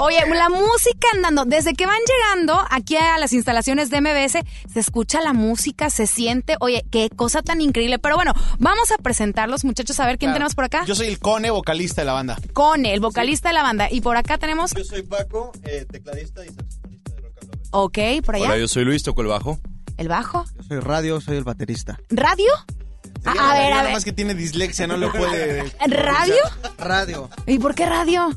Oye, 0.00 0.18
la 0.34 0.48
música 0.48 1.08
andando, 1.14 1.44
desde 1.44 1.74
que 1.74 1.84
van 1.86 1.98
llegando 2.06 2.58
aquí 2.70 2.96
a 2.96 3.18
las 3.18 3.32
instalaciones 3.34 3.90
de 3.90 4.00
MBS, 4.00 4.38
se 4.72 4.80
escucha 4.80 5.20
la 5.20 5.32
música, 5.34 5.90
se 5.90 6.06
siente, 6.06 6.56
oye, 6.60 6.84
qué 6.90 7.10
cosa 7.14 7.42
tan 7.42 7.60
increíble. 7.60 7.98
Pero 7.98 8.16
bueno, 8.16 8.32
vamos 8.58 8.90
a 8.92 8.96
presentarlos, 8.98 9.64
muchachos, 9.64 10.00
a 10.00 10.06
ver 10.06 10.18
quién 10.18 10.30
Claro. 10.30 10.36
tenemos 10.38 10.54
por 10.54 10.64
acá. 10.64 10.84
Yo 10.86 10.94
soy 10.94 11.08
el 11.08 11.18
Cone, 11.18 11.50
vocalista 11.50 12.00
de 12.00 12.06
la 12.06 12.14
banda. 12.14 12.38
Cone, 12.54 12.94
el 12.94 13.00
vocalista 13.00 13.48
de 13.50 13.54
la 13.54 13.62
banda. 13.62 13.88
Y 13.90 14.00
por 14.00 14.16
acá 14.16 14.38
tenemos. 14.38 14.72
Yo 14.74 14.84
soy 14.84 15.02
Paco, 15.02 15.52
eh, 15.64 15.86
tecladista 15.90 16.44
y 16.44 16.48
saxofonista 16.48 16.79
Ok, 17.70 17.98
por 18.24 18.34
allá. 18.36 18.46
Hola, 18.46 18.58
yo 18.58 18.68
soy 18.68 18.84
Luis, 18.84 19.02
toco 19.02 19.22
el 19.22 19.28
bajo. 19.28 19.58
El 19.96 20.08
bajo. 20.08 20.44
Yo 20.56 20.62
soy 20.62 20.80
Radio, 20.80 21.20
soy 21.20 21.36
el 21.36 21.44
baterista. 21.44 22.00
¿Radio? 22.10 22.50
A, 23.24 23.30
a 23.30 23.52
ver, 23.54 23.66
a 23.66 23.70
Nada 23.70 23.82
ver. 23.84 23.92
más 23.92 24.04
que 24.04 24.12
tiene 24.12 24.34
dislexia, 24.34 24.86
no 24.86 24.96
lo 24.96 25.12
puede. 25.12 25.70
¿Radio? 25.88 26.34
Radio. 26.78 27.28
¿Y 27.46 27.58
por 27.58 27.74
qué 27.74 27.86
radio? 27.86 28.30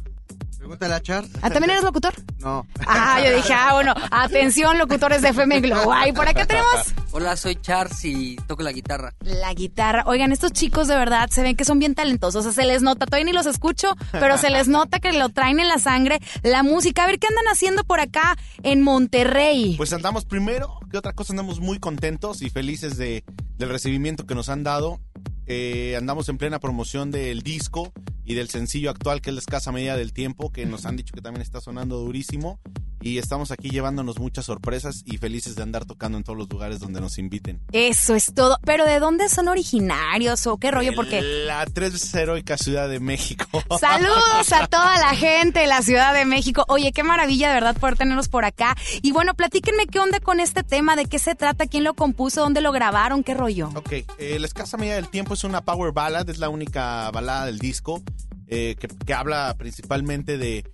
Pregúntale 0.74 0.96
a 0.96 1.02
Char. 1.02 1.26
¿Ah, 1.44 1.52
también 1.52 1.70
eres 1.70 1.84
locutor? 1.84 2.16
No. 2.40 2.66
Ah, 2.88 3.22
yo 3.24 3.36
dije, 3.36 3.54
ah, 3.54 3.74
bueno, 3.74 3.94
atención, 4.10 4.80
locutores 4.80 5.22
de 5.22 5.30
FM 5.30 5.62
Globo. 5.62 5.94
Ay, 5.94 6.12
por 6.14 6.28
acá 6.28 6.48
tenemos 6.48 6.94
Hola, 7.12 7.38
soy 7.38 7.56
Charles 7.58 8.04
y 8.06 8.38
toco 8.48 8.64
la 8.64 8.72
guitarra. 8.72 9.14
la 9.22 9.54
guitarra. 9.54 10.04
Oigan, 10.08 10.32
estos 10.32 10.52
chicos 10.52 10.88
de 10.88 10.96
verdad 10.96 11.30
se 11.30 11.44
ven 11.44 11.56
que 11.56 11.64
son 11.64 11.78
bien 11.78 11.94
talentosos. 11.94 12.44
O 12.44 12.52
sea, 12.52 12.64
se 12.64 12.68
les 12.68 12.82
nota, 12.82 13.06
todavía 13.06 13.26
ni 13.26 13.34
los 13.34 13.46
escucho, 13.46 13.96
pero 14.14 14.36
se 14.40 14.50
les 14.50 14.68
nota 14.68 15.00
que 15.00 15.14
lo 15.14 15.30
traen 15.30 15.60
en 15.60 15.68
la 15.68 15.78
sangre. 15.78 16.20
La 16.42 16.64
música. 16.64 17.04
A 17.04 17.08
ver, 17.08 17.20
¿qué 17.20 17.28
andan 17.28 17.46
haciendo 17.52 17.84
por 17.84 18.00
acá 18.00 18.36
en 18.64 18.82
Monterrey? 18.82 19.76
Pues 19.78 19.94
andamos 19.94 20.26
primero, 20.26 20.80
que 20.90 20.98
otra 20.98 21.14
cosa, 21.14 21.34
andamos 21.34 21.60
muy 21.60 21.78
contentos 21.78 22.42
y 22.42 22.50
felices 22.50 22.98
de, 22.98 23.24
del 23.58 23.70
recibimiento 23.70 24.26
que 24.26 24.34
nos 24.34 24.50
han 24.50 24.64
dado. 24.64 25.00
Eh, 25.46 25.96
andamos 25.98 26.30
en 26.30 26.38
plena 26.38 26.60
promoción 26.60 27.12
del 27.12 27.42
disco 27.42 27.92
y 28.26 28.34
del 28.36 28.50
sencillo 28.50 28.90
actual 28.90 29.22
que 29.22 29.30
es 29.30 29.34
La 29.34 29.40
escasa 29.40 29.72
medida 29.72 29.98
del 29.98 30.14
tiempo, 30.14 30.52
que 30.52 30.66
nos 30.66 30.86
han 30.86 30.96
dicho 30.96 31.14
que 31.14 31.22
también 31.22 31.42
está 31.42 31.62
sonando 31.62 31.98
durísimo. 31.98 32.60
Y 33.04 33.18
estamos 33.18 33.52
aquí 33.52 33.70
llevándonos 33.70 34.18
muchas 34.18 34.46
sorpresas 34.46 35.04
y 35.06 35.18
felices 35.18 35.58
de 35.58 35.64
andar 35.64 35.84
tocando 35.84 36.18
en 36.18 36.24
todos 36.24 36.40
los 36.40 36.50
lugares 36.50 36.80
donde 36.80 37.02
nos 37.02 37.18
inviten. 37.18 37.60
Eso 37.74 38.16
es 38.16 38.34
todo. 38.34 38.58
Pero 38.64 38.86
¿de 38.86 39.00
dónde 39.00 39.28
son 39.28 39.50
originarios 39.50 40.48
o 40.48 40.58
qué 40.58 40.72
rollo? 40.72 40.94
Porque 40.96 41.22
La 41.22 41.66
tres 41.66 41.92
veces 41.92 42.14
heroica 42.14 42.58
Ciudad 42.58 42.88
de 42.88 43.02
México. 43.02 43.46
Saludos 43.82 44.54
a 44.54 44.68
toda 44.68 44.98
la 45.00 45.10
gente 45.16 45.60
de 45.60 45.68
la 45.68 45.82
Ciudad 45.82 46.14
de 46.14 46.24
México. 46.24 46.64
Oye, 46.70 46.94
qué 46.94 47.04
maravilla 47.04 47.50
de 47.50 47.56
verdad 47.56 47.76
poder 47.76 47.98
tenerlos 47.98 48.30
por 48.30 48.46
acá. 48.46 48.78
Y 49.02 49.12
bueno, 49.12 49.34
platíquenme 49.34 49.86
qué 49.88 50.00
onda 50.00 50.22
con 50.22 50.40
este 50.40 50.64
tema, 50.64 50.96
de 50.96 51.06
qué 51.06 51.20
se 51.20 51.36
trata, 51.36 51.68
quién 51.68 51.84
lo 51.84 51.96
compuso, 51.96 52.40
dónde 52.40 52.62
lo 52.62 52.72
grabaron, 52.72 53.22
qué 53.22 53.34
rollo. 53.34 53.70
Ok, 53.76 53.92
eh, 54.18 54.38
La 54.40 54.48
escasa 54.48 54.78
medida 54.78 54.96
del 54.96 55.10
tiempo 55.14 55.36
es 55.36 55.44
una 55.44 55.64
power 55.64 55.94
ballad, 55.94 56.28
es 56.28 56.40
la 56.40 56.50
única 56.50 57.12
balada 57.12 57.46
del 57.46 57.60
disco 57.60 58.02
eh, 58.48 58.76
que, 58.80 58.88
que 58.88 59.14
habla 59.14 59.54
principalmente 59.60 60.40
de 60.40 60.66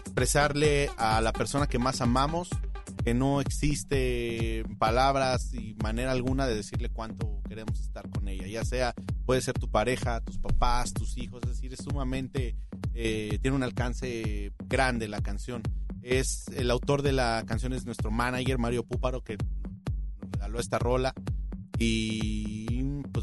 expresarle 0.00 0.90
a 0.98 1.22
la 1.22 1.32
persona 1.32 1.66
que 1.66 1.78
más 1.78 2.02
amamos 2.02 2.50
que 3.02 3.14
no 3.14 3.40
existe 3.40 4.64
palabras 4.78 5.54
y 5.54 5.74
manera 5.82 6.12
alguna 6.12 6.46
de 6.46 6.56
decirle 6.56 6.90
cuánto 6.90 7.40
queremos 7.48 7.80
estar 7.80 8.10
con 8.10 8.28
ella, 8.28 8.46
ya 8.46 8.66
sea 8.66 8.94
puede 9.24 9.40
ser 9.40 9.54
tu 9.54 9.70
pareja, 9.70 10.20
tus 10.20 10.36
papás, 10.36 10.92
tus 10.92 11.16
hijos, 11.16 11.40
es 11.44 11.48
decir, 11.48 11.72
es 11.72 11.78
sumamente, 11.82 12.54
eh, 12.92 13.38
tiene 13.40 13.56
un 13.56 13.62
alcance 13.62 14.52
grande 14.66 15.08
la 15.08 15.22
canción. 15.22 15.62
Es 16.02 16.48
el 16.48 16.70
autor 16.70 17.00
de 17.00 17.12
la 17.12 17.44
canción 17.46 17.72
es 17.72 17.86
nuestro 17.86 18.10
manager 18.10 18.58
Mario 18.58 18.84
Púparo 18.84 19.24
que 19.24 19.38
nos 19.38 20.32
regaló 20.32 20.60
esta 20.60 20.78
rola 20.78 21.14
y 21.78 22.67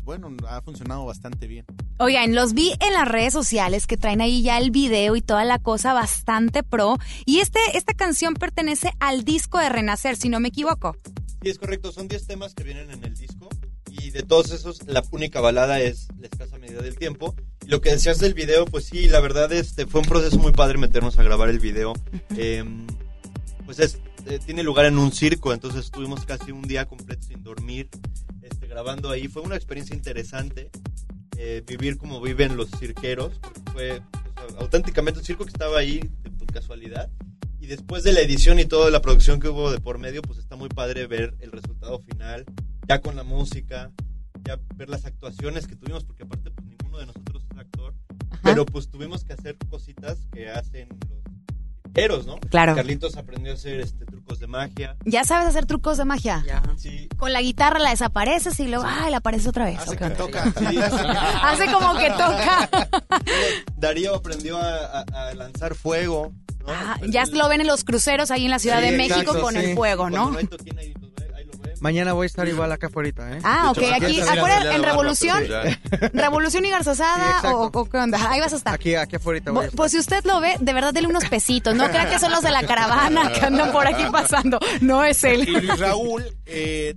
bueno, 0.05 0.29
ha 0.47 0.61
funcionado 0.61 1.05
bastante 1.05 1.47
bien. 1.47 1.65
Oigan, 1.97 2.35
los 2.35 2.53
vi 2.53 2.73
en 2.79 2.93
las 2.93 3.07
redes 3.07 3.33
sociales 3.33 3.87
que 3.87 3.97
traen 3.97 4.21
ahí 4.21 4.43
ya 4.43 4.57
el 4.59 4.71
video 4.71 5.15
y 5.15 5.21
toda 5.21 5.43
la 5.43 5.59
cosa 5.59 5.93
bastante 5.93 6.63
pro. 6.63 6.97
Y 7.25 7.39
este, 7.39 7.59
esta 7.73 7.93
canción 7.93 8.35
pertenece 8.35 8.91
al 8.99 9.25
disco 9.25 9.57
de 9.57 9.69
Renacer, 9.69 10.15
si 10.15 10.29
no 10.29 10.39
me 10.39 10.49
equivoco. 10.49 10.95
Sí, 11.41 11.49
es 11.49 11.57
correcto, 11.57 11.91
son 11.91 12.07
10 12.07 12.27
temas 12.27 12.53
que 12.53 12.63
vienen 12.63 12.91
en 12.91 13.03
el 13.03 13.15
disco 13.15 13.49
y 13.89 14.11
de 14.11 14.23
todos 14.23 14.51
esos 14.51 14.85
la 14.87 15.03
única 15.11 15.41
balada 15.41 15.79
es 15.79 16.07
La 16.19 16.27
escasa 16.27 16.57
medida 16.57 16.81
del 16.81 16.97
tiempo. 16.97 17.35
Y 17.65 17.69
lo 17.69 17.81
que 17.81 17.91
decías 17.91 18.19
del 18.19 18.33
video, 18.33 18.65
pues 18.65 18.85
sí, 18.85 19.07
la 19.07 19.19
verdad 19.19 19.51
este 19.51 19.85
fue 19.87 20.01
un 20.01 20.07
proceso 20.07 20.37
muy 20.37 20.51
padre 20.51 20.77
meternos 20.77 21.17
a 21.17 21.23
grabar 21.23 21.49
el 21.49 21.59
video. 21.59 21.93
Em, 22.37 22.85
pues 23.65 23.79
es, 23.79 23.99
eh, 24.27 24.39
tiene 24.45 24.63
lugar 24.63 24.85
en 24.85 24.97
un 24.97 25.11
circo, 25.11 25.53
entonces 25.53 25.85
estuvimos 25.85 26.25
casi 26.25 26.51
un 26.51 26.63
día 26.63 26.85
completo 26.85 27.23
sin 27.23 27.43
dormir 27.43 27.89
grabando 28.75 29.09
ahí. 29.09 29.29
Fue 29.29 29.41
una 29.41 29.55
experiencia 29.55 29.95
interesante 29.95 30.69
eh, 31.37 31.63
vivir 31.65 31.97
como 31.97 32.19
viven 32.19 32.57
los 32.57 32.69
cirqueros, 32.71 33.39
fue 33.71 34.01
o 34.01 34.49
sea, 34.49 34.59
auténticamente 34.59 35.21
un 35.21 35.25
circo 35.25 35.45
que 35.45 35.51
estaba 35.51 35.79
ahí 35.79 36.01
de 36.23 36.29
por 36.31 36.51
casualidad. 36.51 37.09
Y 37.61 37.67
después 37.67 38.03
de 38.03 38.11
la 38.11 38.19
edición 38.19 38.59
y 38.59 38.65
toda 38.65 38.91
la 38.91 39.01
producción 39.01 39.39
que 39.39 39.47
hubo 39.47 39.71
de 39.71 39.79
por 39.79 39.97
medio, 39.97 40.21
pues 40.21 40.39
está 40.39 40.57
muy 40.57 40.67
padre 40.67 41.07
ver 41.07 41.35
el 41.39 41.53
resultado 41.53 41.99
final, 41.99 42.43
ya 42.85 42.99
con 42.99 43.15
la 43.15 43.23
música, 43.23 43.93
ya 44.43 44.59
ver 44.75 44.89
las 44.89 45.05
actuaciones 45.05 45.67
que 45.67 45.77
tuvimos, 45.77 46.03
porque 46.03 46.23
aparte 46.23 46.51
pues 46.51 46.67
ninguno 46.67 46.97
de 46.97 47.05
nosotros 47.05 47.45
es 47.49 47.57
actor, 47.57 47.93
pero 48.43 48.65
pues 48.65 48.89
tuvimos 48.89 49.23
que 49.23 49.31
hacer 49.31 49.55
cositas 49.69 50.27
que 50.33 50.49
hacen 50.49 50.89
los 51.09 51.24
Claro. 52.49 52.75
Carlitos 52.75 53.15
aprendió 53.17 53.51
a 53.51 53.55
hacer 53.55 53.79
este, 53.79 54.05
trucos 54.05 54.39
de 54.39 54.47
magia. 54.47 54.95
¿Ya 55.05 55.23
sabes 55.23 55.47
hacer 55.47 55.65
trucos 55.65 55.97
de 55.97 56.05
magia? 56.05 56.43
Sí. 56.77 57.07
Con 57.17 57.31
la 57.33 57.41
guitarra 57.41 57.79
la 57.79 57.89
desapareces 57.91 58.59
y 58.59 58.67
luego, 58.67 58.83
ay, 58.85 59.11
la 59.11 59.17
aparece 59.17 59.47
otra 59.49 59.65
vez. 59.65 59.79
Hace 59.79 59.91
Ok. 59.95 59.97
que 59.99 60.09
toca. 60.11 60.43
Sí, 60.59 60.77
hace 60.77 60.97
que- 60.97 61.17
Hace 61.43 61.71
como 61.71 61.97
que 61.97 62.09
toca. 62.11 62.69
Darío 63.77 64.15
aprendió 64.15 64.57
a, 64.57 64.99
a- 64.99 65.27
a 65.29 65.33
lanzar 65.33 65.75
fuego. 65.75 66.31
¿no? 66.59 66.65
Ah, 66.73 66.97
ya 67.07 67.25
lo 67.27 67.47
ven 67.47 67.61
en 67.61 67.67
los 67.67 67.83
cruceros 67.83 68.31
ahí 68.31 68.45
en 68.45 68.51
la 68.51 68.59
Ciudad 68.59 68.79
Sí, 68.81 68.85
de 68.89 68.97
México 68.97 69.19
exacto, 69.19 69.41
con 69.41 69.53
sí. 69.53 69.59
el 69.59 69.75
fuego, 69.75 70.03
Cuando 70.03 70.31
¿no? 70.31 70.37
hay 70.37 70.47
ahí 70.77 70.93
los. 70.99 71.11
Mañana 71.85 72.13
voy 72.13 72.25
a 72.25 72.27
estar 72.27 72.47
igual 72.47 72.71
acá 72.71 72.87
afuera, 72.87 73.09
¿eh? 73.31 73.39
Ah, 73.43 73.69
ok, 73.69 73.77
aquí, 73.93 74.19
afuera, 74.19 74.73
en 74.73 74.81
Revolución, 74.81 75.43
Sí. 75.45 75.97
Revolución 76.13 76.65
y 76.65 76.71
Garzosada, 76.71 77.53
o, 77.53 77.69
o 77.71 77.85
qué 77.85 77.97
onda, 77.97 78.17
ahí 78.31 78.39
vas 78.39 78.53
a 78.53 78.55
estar. 78.55 78.73
Aquí, 78.73 78.95
aquí 78.95 79.17
afuera 79.17 79.39
voy 79.51 79.61
a 79.61 79.65
estar. 79.65 79.77
Pues 79.77 79.91
si 79.91 79.99
usted 79.99 80.23
lo 80.25 80.39
ve, 80.41 80.55
de 80.59 80.73
verdad 80.73 80.93
dele 80.93 81.07
unos 81.07 81.25
pesitos, 81.25 81.75
no 81.75 81.87
crea 81.89 82.09
que 82.09 82.17
son 82.17 82.31
los 82.31 82.41
de 82.41 82.49
la 82.49 82.63
caravana 82.63 83.31
que 83.31 83.39
andan 83.45 83.71
por 83.71 83.85
aquí 83.87 84.03
pasando, 84.11 84.57
no 84.81 85.03
es 85.03 85.23
él. 85.23 85.47
Y 85.47 85.51
Luis 85.61 85.79
Raúl 85.79 86.23
eh, 86.47 86.95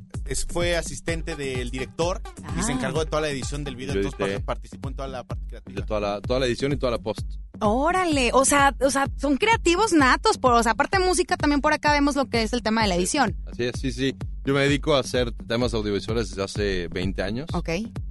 fue 0.50 0.74
asistente 0.76 1.36
del 1.36 1.70
director 1.70 2.22
y 2.58 2.62
se 2.62 2.72
Ah. 2.72 2.74
encargó 2.74 3.00
de 3.04 3.10
toda 3.10 3.20
la 3.22 3.28
edición 3.28 3.64
del 3.64 3.76
video, 3.76 3.92
Yo 3.94 4.00
entonces 4.00 4.20
edité. 4.20 4.40
par- 4.40 4.56
participó 4.56 4.88
en 4.88 4.94
toda 4.96 5.08
la 5.08 5.22
parte 5.24 5.44
creativa. 5.48 5.80
De 5.80 5.86
toda 5.86 6.00
la, 6.00 6.20
toda 6.22 6.40
la 6.40 6.46
edición 6.46 6.72
y 6.72 6.76
toda 6.78 6.92
la 6.92 6.98
post. 6.98 7.26
Órale, 7.60 8.30
o 8.32 8.44
sea, 8.44 8.74
o 8.80 8.90
sea, 8.90 9.08
son 9.16 9.36
creativos 9.36 9.92
natos, 9.92 10.38
por, 10.38 10.52
o 10.52 10.62
sea, 10.62 10.72
aparte 10.72 10.98
de 10.98 11.04
música 11.04 11.36
también 11.36 11.60
por 11.60 11.72
acá 11.72 11.92
vemos 11.92 12.16
lo 12.16 12.26
que 12.26 12.42
es 12.42 12.52
el 12.52 12.62
tema 12.62 12.82
de 12.82 12.88
la 12.88 12.96
edición. 12.96 13.36
Así 13.46 13.64
es, 13.64 13.72
sí, 13.80 13.92
sí. 13.92 14.16
Yo 14.44 14.54
me 14.54 14.60
dedico 14.60 14.94
a 14.94 15.00
hacer 15.00 15.32
temas 15.32 15.74
audiovisuales 15.74 16.30
desde 16.30 16.42
hace 16.42 16.88
20 16.88 17.22
años. 17.22 17.48
Ok. 17.52 17.70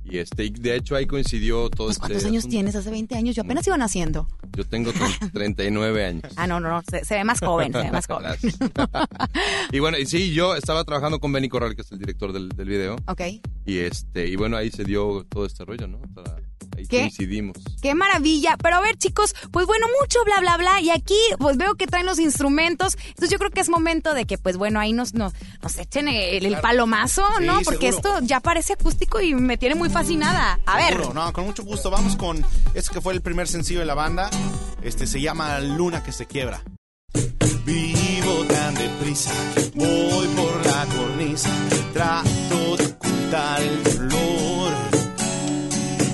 Y 0.09 0.19
este, 0.19 0.45
y 0.45 0.49
de 0.51 0.75
hecho 0.77 0.95
ahí 0.95 1.05
coincidió 1.05 1.69
todo 1.69 1.89
este 1.89 1.99
¿Cuántos 1.99 2.23
años 2.25 2.37
asunto. 2.41 2.51
tienes? 2.53 2.75
Hace 2.75 2.89
20 2.89 3.15
años, 3.15 3.35
yo 3.35 3.43
apenas 3.43 3.67
iban 3.67 3.81
haciendo. 3.81 4.27
Yo 4.55 4.63
tengo 4.65 4.91
tre- 4.93 5.31
39 5.33 6.05
años. 6.05 6.23
Ah, 6.37 6.47
no, 6.47 6.59
no, 6.59 6.69
no, 6.69 6.81
se, 6.89 7.03
se 7.03 7.15
ve 7.15 7.23
más 7.25 7.39
joven, 7.41 7.73
se 7.73 7.79
ve 7.79 7.91
más 7.91 8.07
joven. 8.07 8.31
Y 9.71 9.79
bueno, 9.79 9.97
y 9.97 10.05
sí, 10.05 10.33
yo 10.33 10.55
estaba 10.55 10.83
trabajando 10.83 11.19
con 11.19 11.31
Benny 11.31 11.49
Corral, 11.49 11.75
que 11.75 11.81
es 11.81 11.91
el 11.91 11.99
director 11.99 12.31
del, 12.31 12.49
del 12.49 12.67
video. 12.69 12.95
Ok. 13.07 13.21
Y 13.65 13.79
este, 13.79 14.27
y 14.27 14.35
bueno, 14.37 14.55
ahí 14.57 14.71
se 14.71 14.83
dio 14.85 15.25
todo 15.29 15.45
este 15.45 15.65
rollo, 15.65 15.87
¿no? 15.87 15.99
Sea, 16.13 16.35
ahí 16.77 16.87
¿Qué? 16.87 16.99
coincidimos. 17.01 17.57
Qué 17.81 17.93
maravilla. 17.93 18.55
Pero 18.63 18.77
a 18.77 18.81
ver, 18.81 18.95
chicos, 18.97 19.35
pues 19.51 19.65
bueno, 19.65 19.87
mucho 19.99 20.19
bla, 20.25 20.39
bla, 20.39 20.55
bla. 20.57 20.79
Y 20.79 20.89
aquí, 20.89 21.17
pues 21.37 21.57
veo 21.57 21.75
que 21.75 21.85
traen 21.85 22.05
los 22.05 22.17
instrumentos. 22.19 22.95
Entonces 23.09 23.29
yo 23.29 23.37
creo 23.39 23.51
que 23.51 23.59
es 23.59 23.67
momento 23.69 24.13
de 24.13 24.25
que, 24.25 24.37
pues 24.37 24.55
bueno, 24.55 24.79
ahí 24.79 24.93
nos, 24.93 25.13
nos, 25.13 25.33
nos 25.61 25.77
echen 25.77 26.07
el, 26.07 26.45
el 26.45 26.57
palomazo, 26.61 27.23
Sí, 27.39 27.45
¿no? 27.45 27.59
Porque 27.65 27.91
seguro. 27.91 28.17
esto 28.19 28.25
ya 28.25 28.39
parece 28.39 28.73
acústico 28.73 29.19
y 29.19 29.33
me 29.33 29.57
tiene 29.57 29.75
muy 29.75 29.89
fascinada. 29.97 30.59
A 30.67 30.77
ver. 30.77 30.93
Seguro, 30.93 31.13
no, 31.15 31.33
con 31.33 31.45
mucho 31.45 31.63
gusto. 31.63 31.89
Vamos 31.89 32.15
con 32.15 32.45
este 32.75 32.93
que 32.93 33.01
fue 33.01 33.13
el 33.13 33.21
primer 33.21 33.47
sencillo 33.47 33.79
de 33.79 33.87
la 33.87 33.95
banda. 33.95 34.29
Este 34.83 35.07
se 35.07 35.19
llama 35.19 35.59
Luna 35.59 36.03
que 36.03 36.11
se 36.11 36.27
quiebra. 36.27 36.61
Vivo 37.65 38.45
tan 38.47 38.75
deprisa, 38.75 39.31
voy 39.73 40.27
por 40.35 40.65
la 40.67 40.85
cornisa, 40.85 41.49
trato 41.93 42.77
de 42.77 42.85
ocultar 42.85 43.61
el 43.61 43.83
dolor. 43.83 44.73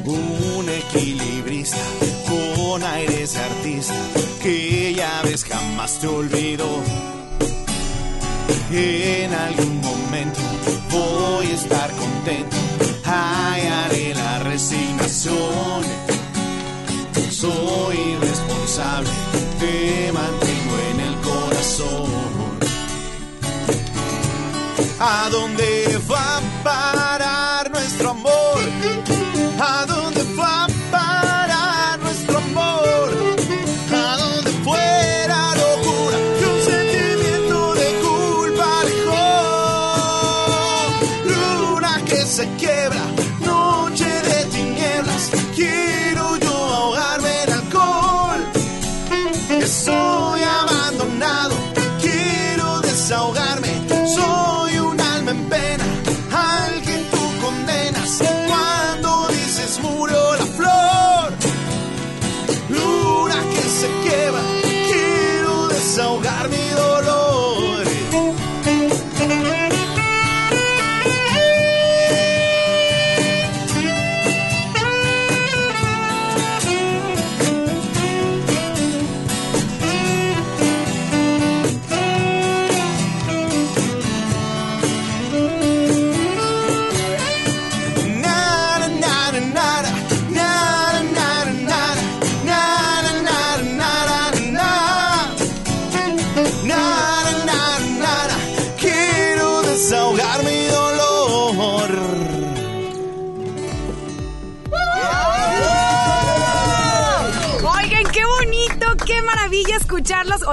Un 0.06 0.70
equilibrista 0.70 1.78
con 2.30 2.84
aires 2.84 3.34
de 3.34 3.40
artista 3.40 3.96
que 4.42 4.94
ya 4.96 5.22
ves 5.24 5.44
jamás 5.44 6.00
te 6.00 6.08
olvido. 6.08 6.68
En 8.72 9.34
algún 9.34 9.82
momento 9.82 10.40
voy 10.90 11.48
a 11.48 11.54
estar 11.54 11.92
contento, 11.92 12.56
resignación. 14.54 15.82
Soy 17.32 17.98
responsable, 18.22 19.10
te 19.60 20.12
mantengo 20.12 20.74
en 20.92 21.00
el 21.00 21.16
corazón. 21.22 22.10
¿A 25.00 25.30
dónde 25.32 26.00
va 26.10 26.38
a 26.38 26.42
parar 26.64 27.72
nuestro 27.72 28.12
amor? 28.12 28.23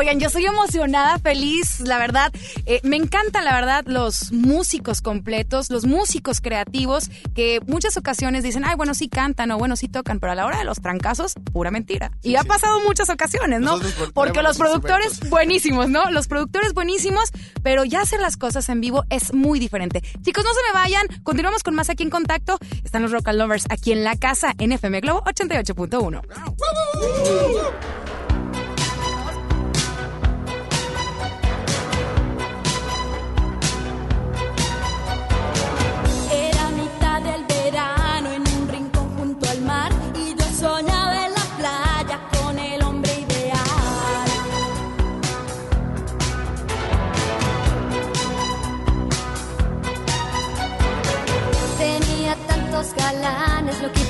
Oigan, 0.01 0.19
yo 0.19 0.31
soy 0.31 0.47
emocionada, 0.47 1.19
feliz, 1.19 1.81
la 1.81 1.99
verdad. 1.99 2.33
Eh, 2.65 2.81
me 2.85 2.97
encantan, 2.97 3.45
la 3.45 3.53
verdad, 3.53 3.85
los 3.87 4.33
músicos 4.33 5.03
completos, 5.03 5.69
los 5.69 5.85
músicos 5.85 6.41
creativos 6.41 7.11
que 7.35 7.61
muchas 7.67 7.99
ocasiones 7.99 8.43
dicen, 8.43 8.65
ay, 8.65 8.77
bueno, 8.77 8.95
sí 8.95 9.11
cantan 9.11 9.51
o 9.51 9.59
bueno, 9.59 9.77
sí 9.77 9.89
tocan, 9.89 10.19
pero 10.19 10.33
a 10.33 10.35
la 10.35 10.47
hora 10.47 10.57
de 10.59 10.65
los 10.65 10.81
trancazos, 10.81 11.35
pura 11.53 11.71
mentira. 11.71 12.13
y 12.23 12.37
ha 12.37 12.45
pasado 12.45 12.81
muchas 12.87 13.11
ocasiones, 13.11 13.61
¿no? 13.61 13.79
Por- 13.79 14.13
Porque 14.15 14.43
los 14.43 14.57
productores 14.57 15.21
buenísimos, 15.29 15.91
¿no? 15.91 16.11
Los 16.11 16.29
productores 16.29 16.73
buenísimos, 16.73 17.31
pero 17.63 17.85
ya 17.85 18.01
hacer 18.01 18.21
las 18.21 18.39
cosas 18.39 18.71
en 18.71 18.81
vivo 18.81 19.05
es 19.11 19.35
muy 19.35 19.59
diferente. 19.59 20.01
Chicos, 20.23 20.45
no 20.45 20.51
se 20.55 20.61
me 20.67 20.73
vayan, 20.73 21.07
continuamos 21.25 21.63
con 21.63 21.75
más 21.75 21.91
aquí 21.91 22.05
en 22.05 22.11
contacto. 22.11 22.59
Están 22.85 23.03
los 23.03 23.13
Rock 23.13 23.29
and 23.29 23.39
Lovers 23.39 23.67
aquí 23.69 23.93
en 23.93 24.03
la 24.05 24.17
casa 24.17 24.55
en 24.59 24.73
FM 24.73 25.01
Globo 25.01 25.23
88.1. 25.25 26.23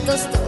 Those. 0.06 0.39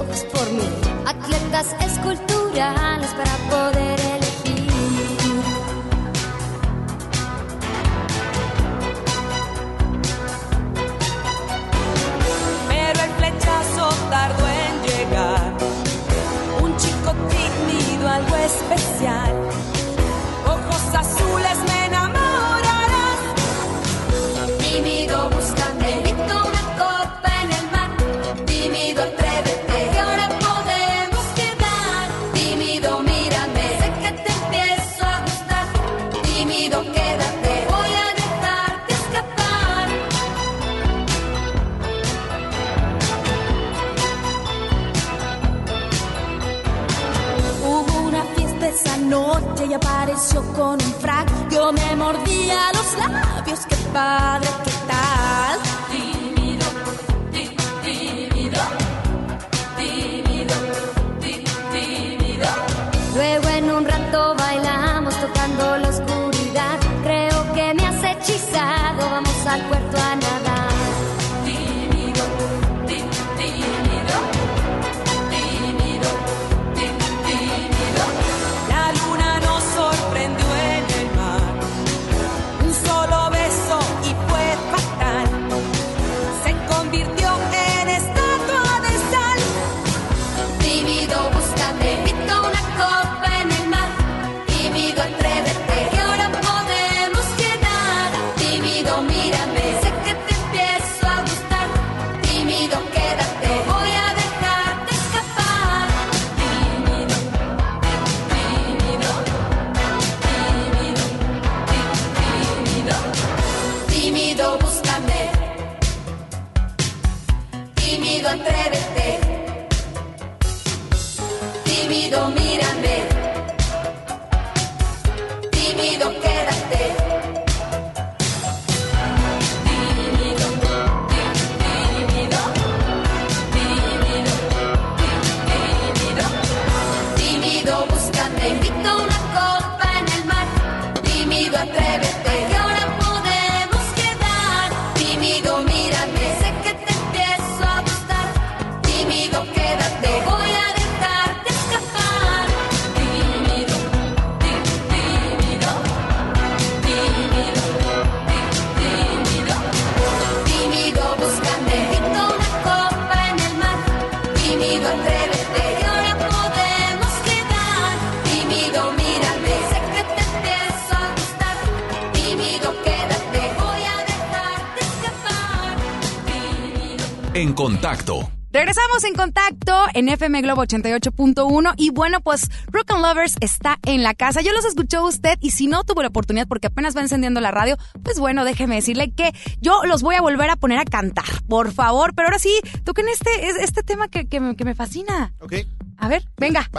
Contacto. 177.87 178.30
Regresamos 178.53 179.03
en 179.03 179.14
contacto 179.14 179.74
en 179.95 180.09
FM 180.09 180.41
Globo 180.43 180.62
88.1 180.64 181.74
y 181.78 181.91
bueno, 181.91 182.20
pues 182.20 182.49
Rock 182.70 182.93
and 182.93 183.03
Lovers 183.03 183.35
está 183.41 183.78
en 183.85 184.05
la 184.05 184.14
casa. 184.14 184.41
Yo 184.41 184.53
los 184.53 184.64
escuchó 184.64 185.05
usted 185.05 185.37
y 185.41 185.51
si 185.51 185.66
no 185.66 185.83
tuvo 185.83 186.03
la 186.03 186.09
oportunidad 186.09 186.47
porque 186.47 186.68
apenas 186.68 186.95
va 186.97 187.01
encendiendo 187.01 187.41
la 187.41 187.51
radio, 187.51 187.76
pues 188.05 188.20
bueno, 188.20 188.45
déjeme 188.45 188.76
decirle 188.76 189.11
que 189.11 189.33
yo 189.61 189.80
los 189.85 190.03
voy 190.03 190.14
a 190.14 190.20
volver 190.20 190.49
a 190.51 190.55
poner 190.57 190.78
a 190.78 190.85
cantar, 190.85 191.24
por 191.49 191.72
favor. 191.72 192.14
Pero 192.14 192.28
ahora 192.28 192.39
sí, 192.39 192.55
toquen 192.85 193.09
este, 193.09 193.49
es- 193.49 193.57
este 193.57 193.83
tema 193.83 194.07
que, 194.07 194.28
que 194.28 194.39
me, 194.39 194.55
que 194.55 194.64
me 194.64 194.76
fascina. 194.76 195.35
Ok. 195.41 195.55
A 195.97 196.07
ver, 196.09 196.22
venga. 196.37 196.70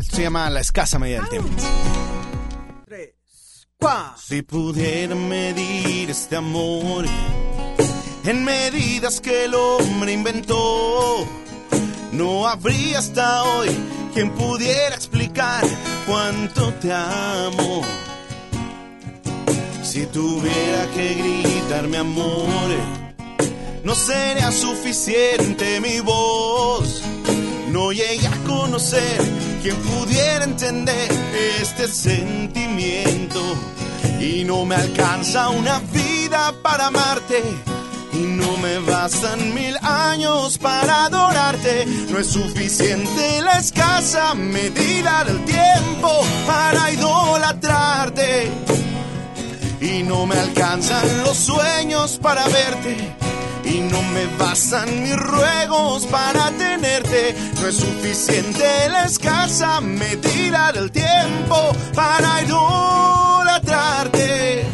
Esto 0.00 0.16
se 0.16 0.22
llama 0.22 0.48
La 0.48 0.60
escasa 0.60 0.98
medida 0.98 1.20
del 1.20 1.28
tiempo. 1.28 1.50
Si 4.16 4.40
pudiera 4.40 5.14
medir 5.14 6.08
este 6.08 6.36
amor 6.36 7.04
en 8.24 8.44
medidas 8.44 9.20
que 9.20 9.44
el 9.44 9.54
hombre 9.54 10.12
inventó, 10.12 11.26
no 12.12 12.46
habría 12.46 12.98
hasta 12.98 13.42
hoy 13.44 13.68
quien 14.14 14.30
pudiera 14.30 14.94
explicar 14.94 15.62
cuánto 16.06 16.72
te 16.74 16.92
amo. 16.92 17.82
Si 19.82 20.06
tuviera 20.06 20.86
que 20.94 21.14
gritar 21.14 21.86
mi 21.86 21.96
amor, 21.96 22.68
no 23.84 23.94
sería 23.94 24.50
suficiente 24.50 25.80
mi 25.80 26.00
voz. 26.00 27.02
No 27.70 27.92
llegué 27.92 28.26
a 28.26 28.36
conocer 28.46 29.20
quien 29.62 29.76
pudiera 29.76 30.44
entender 30.44 31.10
este 31.60 31.88
sentimiento. 31.88 33.40
Y 34.20 34.44
no 34.44 34.64
me 34.64 34.76
alcanza 34.76 35.50
una 35.50 35.80
vida 35.92 36.54
para 36.62 36.86
amarte. 36.86 37.42
Y 38.14 38.18
no 38.18 38.56
me 38.58 38.78
bastan 38.78 39.52
mil 39.54 39.76
años 39.82 40.56
para 40.58 41.06
adorarte. 41.06 41.84
No 42.10 42.18
es 42.18 42.28
suficiente 42.28 43.42
la 43.42 43.58
escasa 43.58 44.34
medida 44.34 45.24
del 45.24 45.44
tiempo 45.44 46.24
para 46.46 46.92
idolatrarte. 46.92 48.52
Y 49.80 50.04
no 50.04 50.26
me 50.26 50.36
alcanzan 50.36 51.24
los 51.24 51.36
sueños 51.36 52.20
para 52.22 52.46
verte. 52.46 53.16
Y 53.64 53.80
no 53.80 54.00
me 54.02 54.26
bastan 54.38 55.02
mis 55.02 55.16
ruegos 55.16 56.06
para 56.06 56.52
tenerte. 56.52 57.34
No 57.60 57.66
es 57.66 57.74
suficiente 57.76 58.88
la 58.90 59.06
escasa 59.06 59.80
medida 59.80 60.70
del 60.72 60.92
tiempo 60.92 61.72
para 61.94 62.42
idolatrarte. 62.42 64.66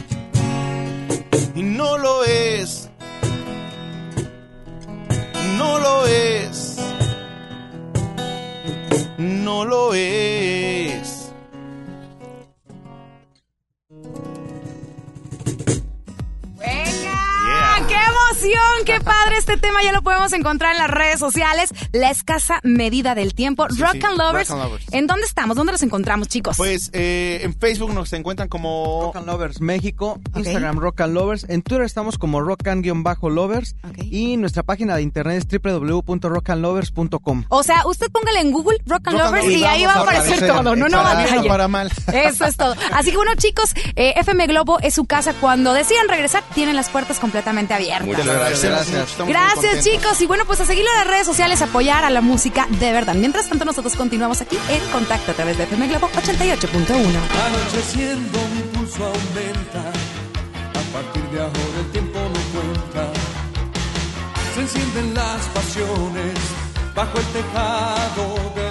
Y 1.55 1.62
no 1.62 1.97
lo 1.97 2.22
es. 2.24 2.80
No 5.61 5.79
lo 5.79 6.07
es. 6.07 6.79
No 9.19 9.67
lo 9.67 9.93
es. 9.93 10.60
Emoción! 18.31 18.85
¡Qué 18.87 19.01
padre 19.05 19.37
este 19.39 19.57
tema! 19.57 19.83
Ya 19.83 19.93
lo 19.93 20.03
podemos 20.03 20.33
encontrar 20.33 20.72
en 20.72 20.78
las 20.78 20.91
redes 20.91 21.18
sociales. 21.18 21.70
La 21.93 22.11
escasa 22.11 22.61
medida 22.62 23.14
del 23.14 23.35
tiempo. 23.35 23.66
Sí, 23.70 23.81
Rock, 23.81 23.93
sí, 23.93 24.01
and 24.05 24.18
Lovers. 24.18 24.49
Rock 24.49 24.59
and 24.59 24.70
Lovers. 24.70 24.93
¿En 24.93 25.07
dónde 25.07 25.26
estamos? 25.26 25.57
¿Dónde 25.57 25.72
los 25.72 25.83
encontramos, 25.83 26.28
chicos? 26.28 26.57
Pues 26.57 26.91
eh, 26.93 27.41
en 27.43 27.55
Facebook 27.55 27.93
nos 27.93 28.12
encuentran 28.12 28.49
como 28.49 29.01
Rock 29.03 29.16
and 29.16 29.26
Lovers 29.26 29.61
México, 29.61 30.20
Instagram 30.35 30.78
Rock 30.78 31.01
and 31.03 31.14
Lovers, 31.14 31.47
en 31.49 31.62
Twitter 31.62 31.85
estamos 31.85 32.18
como 32.18 32.41
Rock 32.41 32.66
and-Lovers 32.68 33.76
y 34.05 34.37
nuestra 34.37 34.62
página 34.62 34.97
de 34.97 35.03
internet 35.03 35.45
es 35.53 35.62
www.rockandlovers.com. 35.62 37.45
O 37.49 37.62
sea, 37.62 37.87
usted 37.87 38.11
póngale 38.11 38.41
en 38.41 38.53
Google 38.53 38.78
Rock 38.87 39.09
and 39.09 39.18
Rock 39.18 39.26
and 39.26 39.35
Lovers 39.37 39.47
y 39.57 39.64
ahí 39.64 39.85
va 39.85 39.95
a 39.95 40.01
aparecer 40.01 40.47
todo. 40.47 40.76
No, 40.76 40.89
no 40.89 41.03
batalla. 41.03 41.49
para 41.49 41.68
mal. 41.68 41.91
Eso 42.12 42.45
es 42.45 42.57
todo. 42.57 42.74
Así 42.93 43.11
que 43.11 43.16
bueno, 43.16 43.33
chicos, 43.37 43.74
eh, 43.97 44.14
FM 44.16 44.47
Globo 44.47 44.78
es 44.81 44.95
su 44.95 45.05
casa. 45.05 45.35
Cuando 45.41 45.72
decidan 45.72 46.09
regresar, 46.09 46.43
tienen 46.55 46.76
las 46.76 46.91
puertas 46.91 47.18
completamente 47.18 47.74
abiertas. 47.74 48.20
Muchas 48.25 48.62
gracias. 48.62 49.18
Gracias. 49.27 49.85
Chicos. 49.85 50.21
Y 50.21 50.27
bueno, 50.27 50.45
pues 50.45 50.61
a 50.61 50.64
seguirlo 50.64 50.91
en 50.91 50.97
las 50.99 51.07
redes 51.07 51.27
sociales, 51.27 51.62
apoyar 51.62 52.05
a 52.05 52.11
la 52.11 52.21
música 52.21 52.66
de 52.68 52.93
verdad. 52.93 53.14
Mientras 53.14 53.49
tanto, 53.49 53.64
nosotros 53.64 53.97
continuamos 53.97 54.41
aquí 54.41 54.59
en 54.68 54.81
contacto 54.91 55.33
a 55.33 55.35
través 55.35 55.59
de 55.59 55.64
FM 55.64 55.89
Globo 55.89 56.09
88.1. 56.09 56.91
Anocheciendo 57.47 58.39
mi 58.55 58.62
pulso 58.73 59.05
aumenta, 59.05 59.91
a 60.79 60.93
partir 60.93 61.23
de 61.33 61.41
ahora 61.41 61.79
el 61.79 61.91
tiempo 61.93 62.18
no 62.18 62.61
cuenta. 62.61 63.12
Se 64.55 64.61
encienden 64.61 65.14
las 65.14 65.47
pasiones 65.47 66.35
bajo 66.95 67.18
el 67.18 67.27
tejado 67.27 68.53
de 68.57 68.70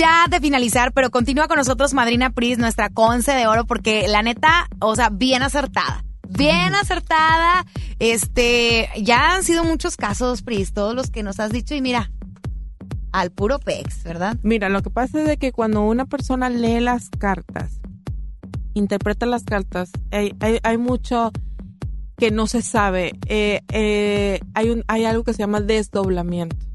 ya 0.00 0.28
de 0.30 0.40
finalizar, 0.40 0.92
pero 0.94 1.10
continúa 1.10 1.46
con 1.46 1.58
nosotros 1.58 1.92
Madrina 1.92 2.30
Pris, 2.30 2.56
nuestra 2.56 2.88
conce 2.88 3.32
de 3.32 3.46
oro, 3.46 3.66
porque 3.66 4.08
la 4.08 4.22
neta, 4.22 4.66
o 4.80 4.96
sea, 4.96 5.10
bien 5.10 5.42
acertada. 5.42 6.02
Bien 6.26 6.74
acertada. 6.74 7.66
Este, 7.98 8.88
ya 9.02 9.34
han 9.34 9.44
sido 9.44 9.62
muchos 9.62 9.98
casos, 9.98 10.40
Pris, 10.40 10.72
todos 10.72 10.94
los 10.94 11.10
que 11.10 11.22
nos 11.22 11.38
has 11.38 11.50
dicho, 11.50 11.74
y 11.74 11.82
mira, 11.82 12.10
al 13.12 13.30
puro 13.30 13.58
pex, 13.58 14.02
¿verdad? 14.02 14.38
Mira, 14.42 14.70
lo 14.70 14.80
que 14.82 14.88
pasa 14.88 15.20
es 15.20 15.28
de 15.28 15.36
que 15.36 15.52
cuando 15.52 15.82
una 15.82 16.06
persona 16.06 16.48
lee 16.48 16.80
las 16.80 17.10
cartas, 17.10 17.80
interpreta 18.72 19.26
las 19.26 19.44
cartas, 19.44 19.90
hay, 20.10 20.34
hay, 20.40 20.60
hay 20.62 20.78
mucho 20.78 21.30
que 22.16 22.30
no 22.30 22.46
se 22.46 22.62
sabe. 22.62 23.18
Eh, 23.26 23.60
eh, 23.68 24.40
hay, 24.54 24.70
un, 24.70 24.82
hay 24.88 25.04
algo 25.04 25.24
que 25.24 25.34
se 25.34 25.40
llama 25.40 25.60
desdoblamiento. 25.60 26.69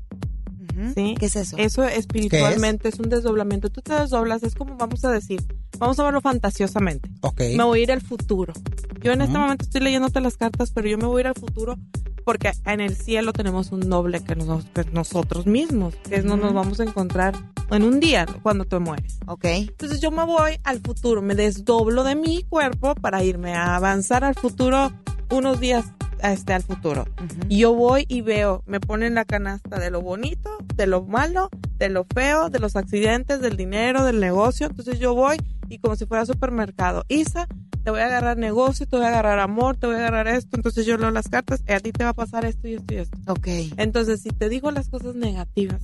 ¿Sí? 0.93 1.15
¿Qué 1.19 1.27
es 1.27 1.35
eso? 1.35 1.57
Eso 1.57 1.83
espiritualmente 1.83 2.89
es? 2.89 2.99
un 2.99 3.09
desdoblamiento. 3.09 3.69
Tú 3.69 3.81
te 3.81 3.93
desdoblas, 3.93 4.43
es 4.43 4.55
como 4.55 4.75
vamos 4.77 5.03
a 5.05 5.11
decir, 5.11 5.41
vamos 5.77 5.99
a 5.99 6.03
verlo 6.03 6.21
fantasiosamente. 6.21 7.09
Ok. 7.21 7.41
Me 7.55 7.63
voy 7.63 7.79
a 7.79 7.83
ir 7.83 7.91
al 7.91 8.01
futuro. 8.01 8.53
Yo 9.01 9.11
en 9.11 9.21
este 9.21 9.33
Ujú. 9.33 9.41
momento 9.41 9.63
estoy 9.65 9.81
leyéndote 9.81 10.19
las 10.21 10.37
cartas, 10.37 10.71
pero 10.73 10.87
yo 10.87 10.97
me 10.97 11.05
voy 11.05 11.19
a 11.19 11.21
ir 11.21 11.27
al 11.27 11.35
futuro 11.35 11.77
porque 12.25 12.51
en 12.65 12.81
el 12.81 12.95
cielo 12.95 13.33
tenemos 13.33 13.71
un 13.71 13.81
doble 13.87 14.23
que, 14.23 14.35
nos- 14.35 14.65
que 14.65 14.83
nosotros 14.91 15.45
mismos, 15.45 15.93
que 16.09 16.23
no 16.23 16.37
nos 16.37 16.53
vamos 16.53 16.79
a 16.79 16.83
encontrar 16.83 17.35
en 17.69 17.83
un 17.83 17.99
día 17.99 18.25
cuando 18.41 18.65
te 18.65 18.79
mueres. 18.79 19.19
Ok. 19.27 19.45
Entonces 19.45 20.01
yo 20.01 20.09
me 20.11 20.25
voy 20.25 20.53
al 20.63 20.79
futuro, 20.79 21.21
me 21.21 21.35
desdoblo 21.35 22.03
de 22.03 22.15
mi 22.15 22.41
cuerpo 22.43 22.95
para 22.95 23.23
irme 23.23 23.53
a 23.53 23.75
avanzar 23.75 24.23
al 24.23 24.33
futuro 24.35 24.91
unos 25.29 25.59
días 25.59 25.85
este, 26.33 26.53
al 26.53 26.63
futuro. 26.63 27.05
Y 27.49 27.59
yo 27.59 27.73
voy 27.73 28.05
y 28.07 28.21
veo, 28.21 28.63
me 28.65 28.79
ponen 28.79 29.15
la 29.15 29.25
canasta 29.25 29.79
de 29.79 29.91
lo 29.91 30.01
bonito, 30.01 30.49
de 30.75 30.87
lo 30.87 31.03
malo, 31.03 31.49
de 31.77 31.89
lo 31.89 32.05
feo, 32.05 32.49
de 32.49 32.59
los 32.59 32.75
accidentes, 32.75 33.41
del 33.41 33.57
dinero, 33.57 34.03
del 34.05 34.19
negocio. 34.19 34.67
Entonces 34.67 34.99
yo 34.99 35.13
voy 35.13 35.37
y 35.69 35.79
como 35.79 35.95
si 35.95 36.05
fuera 36.05 36.25
supermercado, 36.25 37.05
Isa, 37.07 37.47
te 37.83 37.91
voy 37.91 37.99
a 37.99 38.05
agarrar 38.05 38.37
negocio, 38.37 38.87
te 38.87 38.95
voy 38.95 39.05
a 39.05 39.09
agarrar 39.09 39.39
amor, 39.39 39.77
te 39.77 39.87
voy 39.87 39.95
a 39.95 39.99
agarrar 39.99 40.27
esto. 40.27 40.57
Entonces 40.57 40.85
yo 40.85 40.97
leo 40.97 41.11
las 41.11 41.29
cartas 41.29 41.63
y 41.67 41.71
a 41.73 41.79
ti 41.79 41.91
te 41.91 42.03
va 42.03 42.11
a 42.11 42.13
pasar 42.13 42.45
esto 42.45 42.67
y 42.67 42.75
esto 42.75 42.93
y 42.93 42.97
esto. 42.97 43.17
Ok. 43.27 43.47
Entonces 43.77 44.21
si 44.21 44.29
te 44.29 44.49
digo 44.49 44.71
las 44.71 44.89
cosas 44.89 45.15
negativas, 45.15 45.81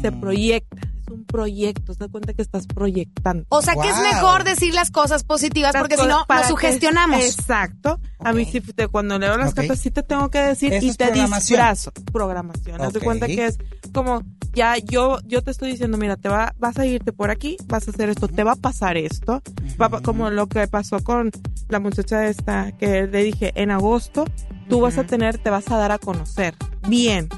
se 0.00 0.12
proyecta. 0.12 0.89
Es 1.30 1.34
un 1.34 1.40
proyecto, 1.40 1.94
se 1.94 2.00
da 2.00 2.08
cuenta 2.08 2.34
que 2.34 2.42
estás 2.42 2.66
proyectando. 2.66 3.44
O 3.50 3.62
sea 3.62 3.74
que 3.74 3.88
es 3.88 3.98
mejor 4.00 4.44
decir 4.44 4.74
las 4.74 4.90
cosas 4.90 5.22
positivas 5.24 5.72
Las 5.74 5.82
porque 5.82 5.96
si 5.96 6.02
no 6.06 6.08
nos 6.08 6.26
que- 6.26 6.48
sugestionamos. 6.48 7.20
exacto. 7.24 8.00
A 8.18 8.32
mí 8.32 8.44
sí, 8.44 8.60
te- 8.60 8.88
cuando 8.88 9.18
leo 9.18 9.36
las 9.36 9.54
cartas 9.54 9.78
sí 9.78 9.90
te 9.90 10.02
tengo 10.02 10.28
que 10.30 10.38
decir 10.40 10.72
Eso 10.72 10.86
y 10.86 10.94
te 10.94 11.10
disfrazo. 11.12 11.92
Programación. 12.12 12.80
Haz 12.80 12.92
de 12.92 12.98
Ok. 12.98 13.04
cuenta 13.04 13.26
que 13.26 13.46
es 13.46 13.58
como, 13.94 14.22
ya 14.52 14.76
yo 14.78 15.18
yo 15.24 15.42
te 15.42 15.50
estoy 15.52 15.70
diciendo, 15.72 15.96
mira, 15.98 16.16
te 16.16 16.28
va, 16.28 16.54
vas 16.58 16.76
a 16.78 16.84
irte 16.86 17.12
por 17.12 17.30
aquí, 17.30 17.56
vas 17.66 17.86
a 17.86 17.90
hacer 17.92 18.08
esto, 18.10 18.26
te 18.28 18.42
va 18.44 18.52
a 18.52 18.56
pasar 18.56 18.96
esto. 18.96 19.42
Va 19.80 19.88
como 20.02 20.30
lo 20.30 20.48
que 20.48 20.66
pasó 20.68 20.98
con 21.02 21.30
la 21.68 21.78
muchacha 21.80 22.26
esta 22.26 22.72
que 22.72 23.06
le 23.06 23.22
dije 23.22 23.52
en 23.54 23.70
agosto, 23.70 24.24
tú 24.68 24.80
vas 24.80 24.98
a 24.98 25.04
tener, 25.04 25.38
te 25.38 25.50
vas 25.50 25.70
a 25.70 25.76
dar 25.76 25.92
a 25.92 25.98
conocer. 25.98 26.54
Bien. 26.88 27.28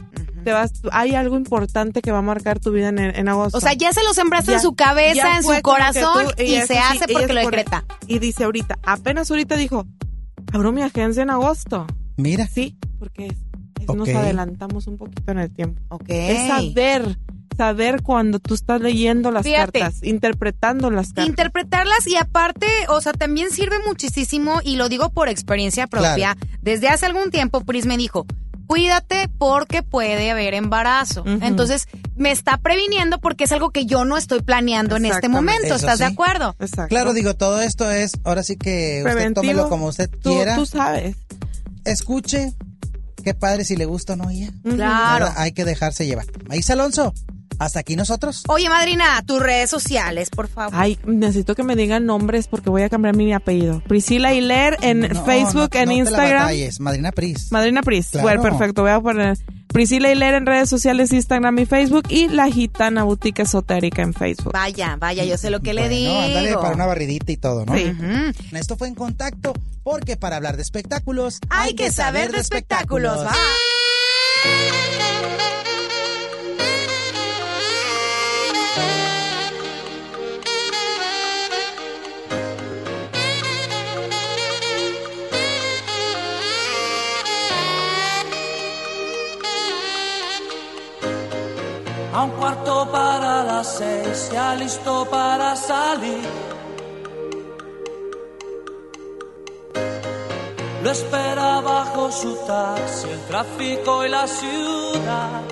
Te 0.45 0.53
vas, 0.53 0.73
hay 0.93 1.15
algo 1.15 1.37
importante 1.37 2.03
que 2.03 2.11
va 2.13 2.19
a 2.19 2.23
marcar 2.23 2.59
tu 2.61 2.71
vida 2.73 2.89
en, 2.89 2.99
en 2.99 3.29
agosto. 3.29 3.57
O 3.59 3.61
sea, 3.61 3.73
ya 3.75 3.93
se 3.93 4.03
lo 4.03 4.13
sembraste 4.15 4.55
en 4.55 4.61
su 4.61 4.75
cabeza, 4.75 5.37
en 5.37 5.43
su 5.43 5.61
corazón 5.63 6.27
tú- 6.37 6.43
y 6.43 6.57
se 6.61 6.67
sí, 6.69 6.75
hace 6.77 7.07
porque 7.13 7.33
lo 7.33 7.41
decreta. 7.41 7.85
Y 8.07 8.19
dice 8.19 8.45
ahorita, 8.45 8.79
apenas 8.83 9.31
ahorita 9.31 9.57
dijo, 9.57 9.87
abro 10.53 10.73
mi 10.73 10.83
agencia 10.83 11.23
en 11.23 11.31
agosto. 11.31 11.87
Mira. 12.17 12.47
Sí, 12.47 12.77
porque 12.99 13.27
es- 13.29 13.37
nos 13.95 14.09
adelantamos 14.09 14.87
un 14.87 14.97
poquito 14.97 15.33
en 15.33 15.39
el 15.39 15.51
tiempo. 15.53 15.81
Ok. 15.89 16.05
Es 16.09 16.47
saber, 16.49 17.19
saber 17.57 18.03
cuando 18.03 18.39
tú 18.39 18.55
estás 18.55 18.81
leyendo 18.81 19.31
las 19.33 19.43
Fíjate. 19.45 19.81
cartas, 19.81 20.03
interpretando 20.05 20.91
las 20.91 21.09
cartas. 21.09 21.27
Interpretarlas 21.27 22.07
y 22.07 22.17
aparte, 22.17 22.67
o 22.89 23.01
sea, 23.01 23.13
también 23.13 23.51
sirve 23.51 23.77
muchísimo 23.87 24.61
y 24.63 24.77
lo 24.77 24.89
digo 24.89 25.11
por 25.11 25.29
experiencia 25.29 25.87
propia. 25.89 26.37
Desde 26.63 26.89
hace 26.89 27.07
algún 27.07 27.31
tiempo 27.31 27.61
Pris 27.63 27.85
me 27.87 27.97
dijo, 27.97 28.25
cuídate 28.73 29.29
porque 29.39 29.83
puede 29.83 30.31
haber 30.31 30.55
embarazo. 30.55 31.25
Entonces, 31.27 31.87
me 32.17 32.31
está 32.31 32.57
previniendo 32.57 33.21
porque 33.21 33.45
es 33.45 33.53
algo 33.53 33.71
que 33.71 33.85
yo 33.85 34.05
no 34.05 34.17
estoy 34.17 34.41
planeando 34.43 34.97
en 34.97 35.07
este 35.07 35.29
momento. 35.29 35.67
Eso 35.67 35.77
¿Estás 35.77 35.99
de 35.99 36.07
acuerdo? 36.07 36.57
Claro, 36.89 37.13
digo, 37.13 37.35
todo 37.35 37.61
esto 37.61 37.91
es, 37.91 38.13
ahora 38.25 38.43
sí 38.43 38.57
que 38.57 39.01
usted 39.01 39.13
Preventivo. 39.13 39.43
tómelo 39.43 39.69
como 39.69 39.87
usted 39.87 40.11
quiera. 40.23 40.57
tú 40.57 40.65
sabes. 40.65 41.17
Escuche, 41.85 42.55
qué 43.23 43.35
padre 43.35 43.65
si 43.65 43.77
le 43.77 43.85
gusta 43.85 44.15
o 44.15 44.17
no 44.17 44.31
ella. 44.31 44.51
Claro. 44.63 45.27
¿Verdad? 45.27 45.35
Hay 45.37 45.53
que 45.53 45.65
dejarse 45.65 46.07
llevar. 46.07 46.27
Maíz 46.49 46.71
Alonso, 46.71 47.13
hasta 47.59 47.81
aquí 47.81 47.97
nosotros. 47.97 48.43
Oye, 48.49 48.69
madrina, 48.69 49.23
tus 49.27 49.41
redes 49.41 49.71
sociales, 49.71 50.31
por 50.31 50.49
favor. 50.49 50.73
Ay, 50.77 50.99
necesito 51.07 51.55
que 51.55 51.63
me 51.63 51.77
digan 51.77 52.07
nombres 52.07 52.49
porque 52.49 52.71
voy 52.71 52.83
a 52.83 52.89
cambiar 52.89 53.17
mi 53.17 53.33
apellido. 53.33 53.81
Priscila 53.87 54.33
Hiler 54.35 54.77
en 54.83 55.01
No, 55.01 55.25
Facebook, 55.25 55.71
no- 55.75 55.81
en 55.81 55.85
no 55.85 55.87
te 55.87 55.87
la 55.87 55.95
Instagram. 55.95 56.43
batalles, 56.43 56.81
Madrina 56.81 57.13
Pris. 57.13 57.53
Madrina 57.53 57.83
Pris. 57.83 58.09
Claro. 58.11 58.27
Bueno, 58.27 58.43
perfecto. 58.43 58.83
Voy 58.83 58.91
a 58.91 59.01
poner 59.01 59.39
Priscila 59.69 60.11
Hiler 60.13 60.35
en 60.35 60.45
redes 60.47 60.69
sociales, 60.69 61.13
Instagram 61.13 61.59
y 61.59 61.67
Facebook. 61.67 62.05
Y 62.09 62.29
La 62.29 62.49
Gitana 62.51 63.05
Boutique 63.05 63.41
Esotérica 63.43 64.03
en 64.03 64.13
Facebook. 64.13 64.53
Vaya, 64.53 64.97
vaya, 64.99 65.25
yo 65.25 65.37
sé 65.39 65.51
lo 65.51 65.61
que 65.61 65.73
le 65.73 65.83
Bueno, 65.89 65.97
digo. 65.97 66.21
ándale 66.21 66.55
para 66.55 66.75
una 66.75 66.87
barridita 66.87 67.33
y 67.33 67.37
todo, 67.37 67.65
¿no? 67.65 67.75
Sí. 67.77 67.93
Esto 68.53 68.77
fue 68.77 68.89
en 68.89 68.95
contacto, 68.95 69.55
porque 69.83 70.17
para 70.17 70.37
hablar 70.37 70.57
de 70.57 70.63
espectáculos 70.63 71.39
Hay 71.49 71.75
que 71.75 71.91
saber 71.91 72.33
de 72.33 72.39
espectáculos. 72.41 73.19
Va. 73.25 73.33
Para 92.91 93.45
las 93.45 93.77
seis, 93.79 94.31
ya 94.33 94.55
listo 94.55 95.07
para 95.11 95.55
salir. 95.57 96.29
Lo 100.83 100.91
espera 100.91 101.61
bajo 101.61 102.11
su 102.11 102.35
taxi, 102.47 103.09
el 103.09 103.21
tráfico 103.27 104.05
y 104.05 104.09
la 104.09 104.27
ciudad. 104.27 105.43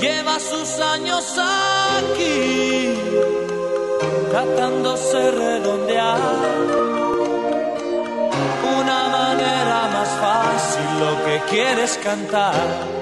Lleva 0.00 0.38
sus 0.38 0.80
años 0.94 1.24
aquí, 1.98 2.94
tratándose 4.30 5.30
redondear 5.32 6.20
una 8.78 9.08
manera 9.08 9.88
más 9.94 10.08
fácil 10.20 10.88
lo 11.00 11.24
que 11.24 11.40
quieres 11.50 11.98
cantar. 12.02 12.95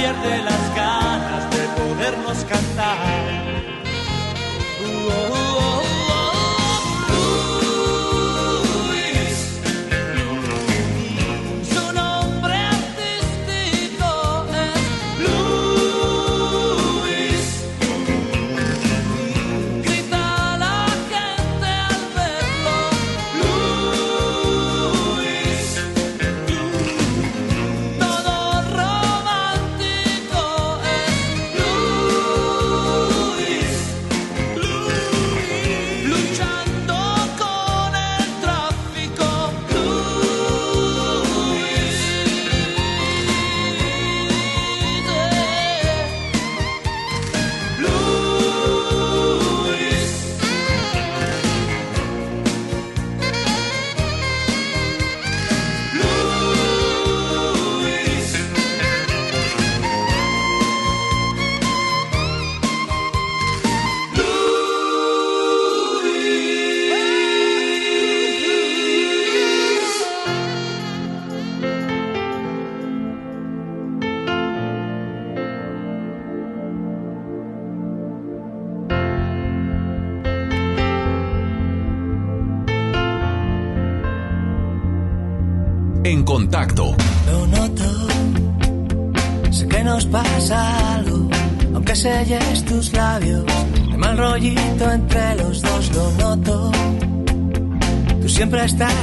Pierde 0.00 0.42
las 0.42 0.74
ganas 0.74 1.50
de 1.50 1.64
podernos 1.78 2.38
cantar. 2.44 2.96
Uh, 4.82 5.10
oh, 5.12 5.49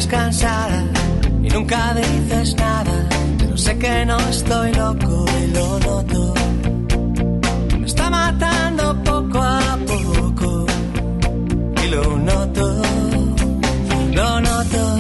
y 0.10 1.50
nunca 1.50 1.94
dices 1.94 2.56
nada, 2.56 2.94
pero 3.38 3.58
sé 3.58 3.78
que 3.78 4.06
no 4.06 4.18
estoy 4.30 4.72
loco 4.74 5.26
y 5.44 5.48
lo 5.52 5.80
noto. 5.80 6.34
Me 7.78 7.86
está 7.86 8.10
matando 8.10 9.04
poco 9.04 9.42
a 9.42 9.78
poco 9.86 10.66
y 11.84 11.88
lo 11.90 12.18
noto, 12.20 12.82
lo 14.14 14.40
noto. 14.40 14.98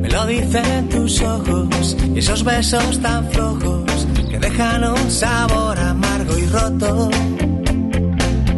Me 0.00 0.08
lo 0.08 0.26
dicen 0.26 0.88
tus 0.88 1.20
ojos 1.22 1.96
y 2.12 2.18
esos 2.18 2.42
besos 2.42 3.00
tan 3.00 3.30
flojos 3.30 4.08
que 4.30 4.38
dejan 4.40 4.82
un 4.82 5.10
sabor 5.12 5.78
amargo 5.78 6.36
y 6.36 6.46
roto. 6.46 7.08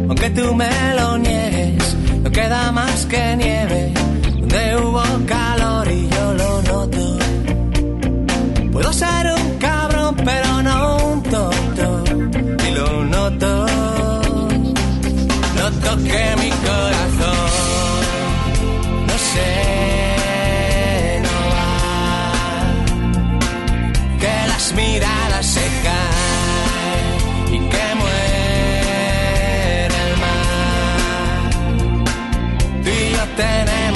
Aunque 0.09 0.29
tú 0.31 0.55
me 0.55 0.95
lo 0.95 1.19
niegues, 1.19 1.95
no 2.23 2.31
queda 2.31 2.71
más 2.71 3.05
que 3.05 3.35
nieve 3.35 4.06
hubo 4.81 5.03
calor 5.25 5.91
y 5.91 6.07
yo 6.09 6.33
lo 6.33 6.61
noto. 6.61 7.17
Puedo 8.71 8.93
ser 8.93 9.33
un 9.37 9.57
cabrón, 9.59 10.15
pero 10.23 10.61
no 10.63 10.97
un 11.11 11.23
tonto 11.23 12.03
y 12.67 12.71
lo 12.71 13.03
noto. 13.05 13.65
Noto 15.59 15.89
que 16.03 16.23
mi 16.41 16.49
corazón 16.67 17.99
no 19.07 19.17
sé. 19.31 19.51
no 21.25 21.35
va, 21.55 21.71
Que 24.21 24.33
las 24.47 24.73
miradas 24.73 25.16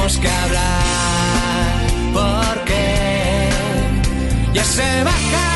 tenemos 0.01 0.17
que 0.17 0.27
hablar 0.27 1.87
porque 2.13 3.49
ya 4.53 4.63
se 4.63 5.03
va 5.03 5.50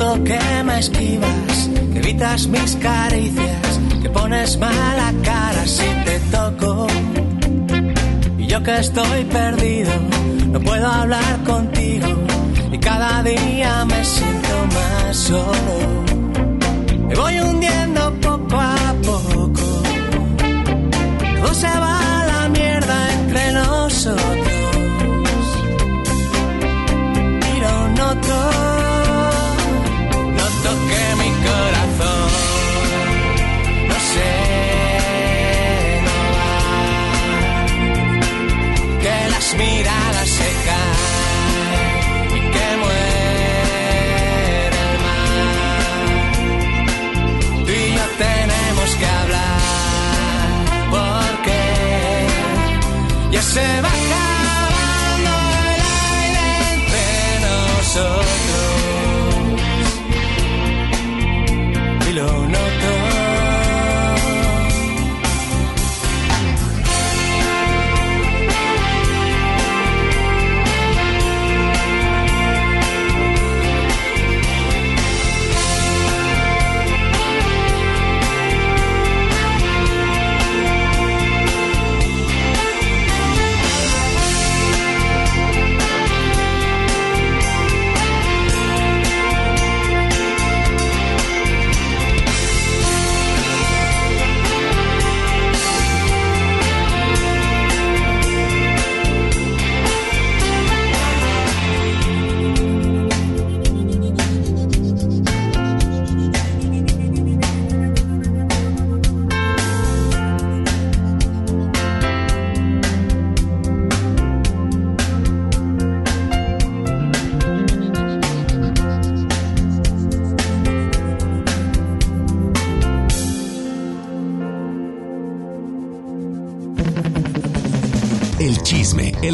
Que 0.00 0.64
me 0.64 0.78
esquivas, 0.78 1.68
que 1.92 1.98
evitas 1.98 2.46
mis 2.46 2.74
caricias, 2.76 3.80
que 4.02 4.08
pones 4.08 4.58
mala 4.58 5.12
cara 5.22 5.66
si 5.66 5.84
te 6.06 6.18
toco. 6.32 6.86
Y 8.38 8.46
yo 8.46 8.62
que 8.62 8.78
estoy 8.78 9.24
perdido, 9.26 9.92
no 10.52 10.58
puedo 10.60 10.86
hablar 10.86 11.44
contigo. 11.44 12.08
Y 12.72 12.78
cada 12.78 13.22
día 13.22 13.84
me 13.84 14.02
siento 14.02 14.66
más 14.74 15.16
solo. 15.16 15.76
Me 17.06 17.14
voy 17.14 17.38
hundiendo 17.40 17.89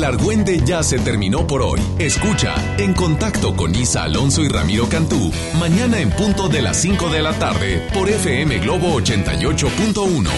argüende 0.06 0.60
ya 0.64 0.82
se 0.82 0.98
terminó 0.98 1.46
por 1.46 1.62
hoy. 1.62 1.80
Escucha 1.98 2.54
En 2.78 2.94
Contacto 2.94 3.54
con 3.56 3.74
Isa 3.74 4.04
Alonso 4.04 4.42
y 4.42 4.48
Ramiro 4.48 4.88
Cantú, 4.88 5.32
mañana 5.58 6.00
en 6.00 6.10
punto 6.10 6.48
de 6.48 6.62
las 6.62 6.76
5 6.78 7.10
de 7.10 7.22
la 7.22 7.32
tarde 7.38 7.88
por 7.92 8.08
FM 8.08 8.58
Globo 8.58 9.00
88.1. 9.00 10.30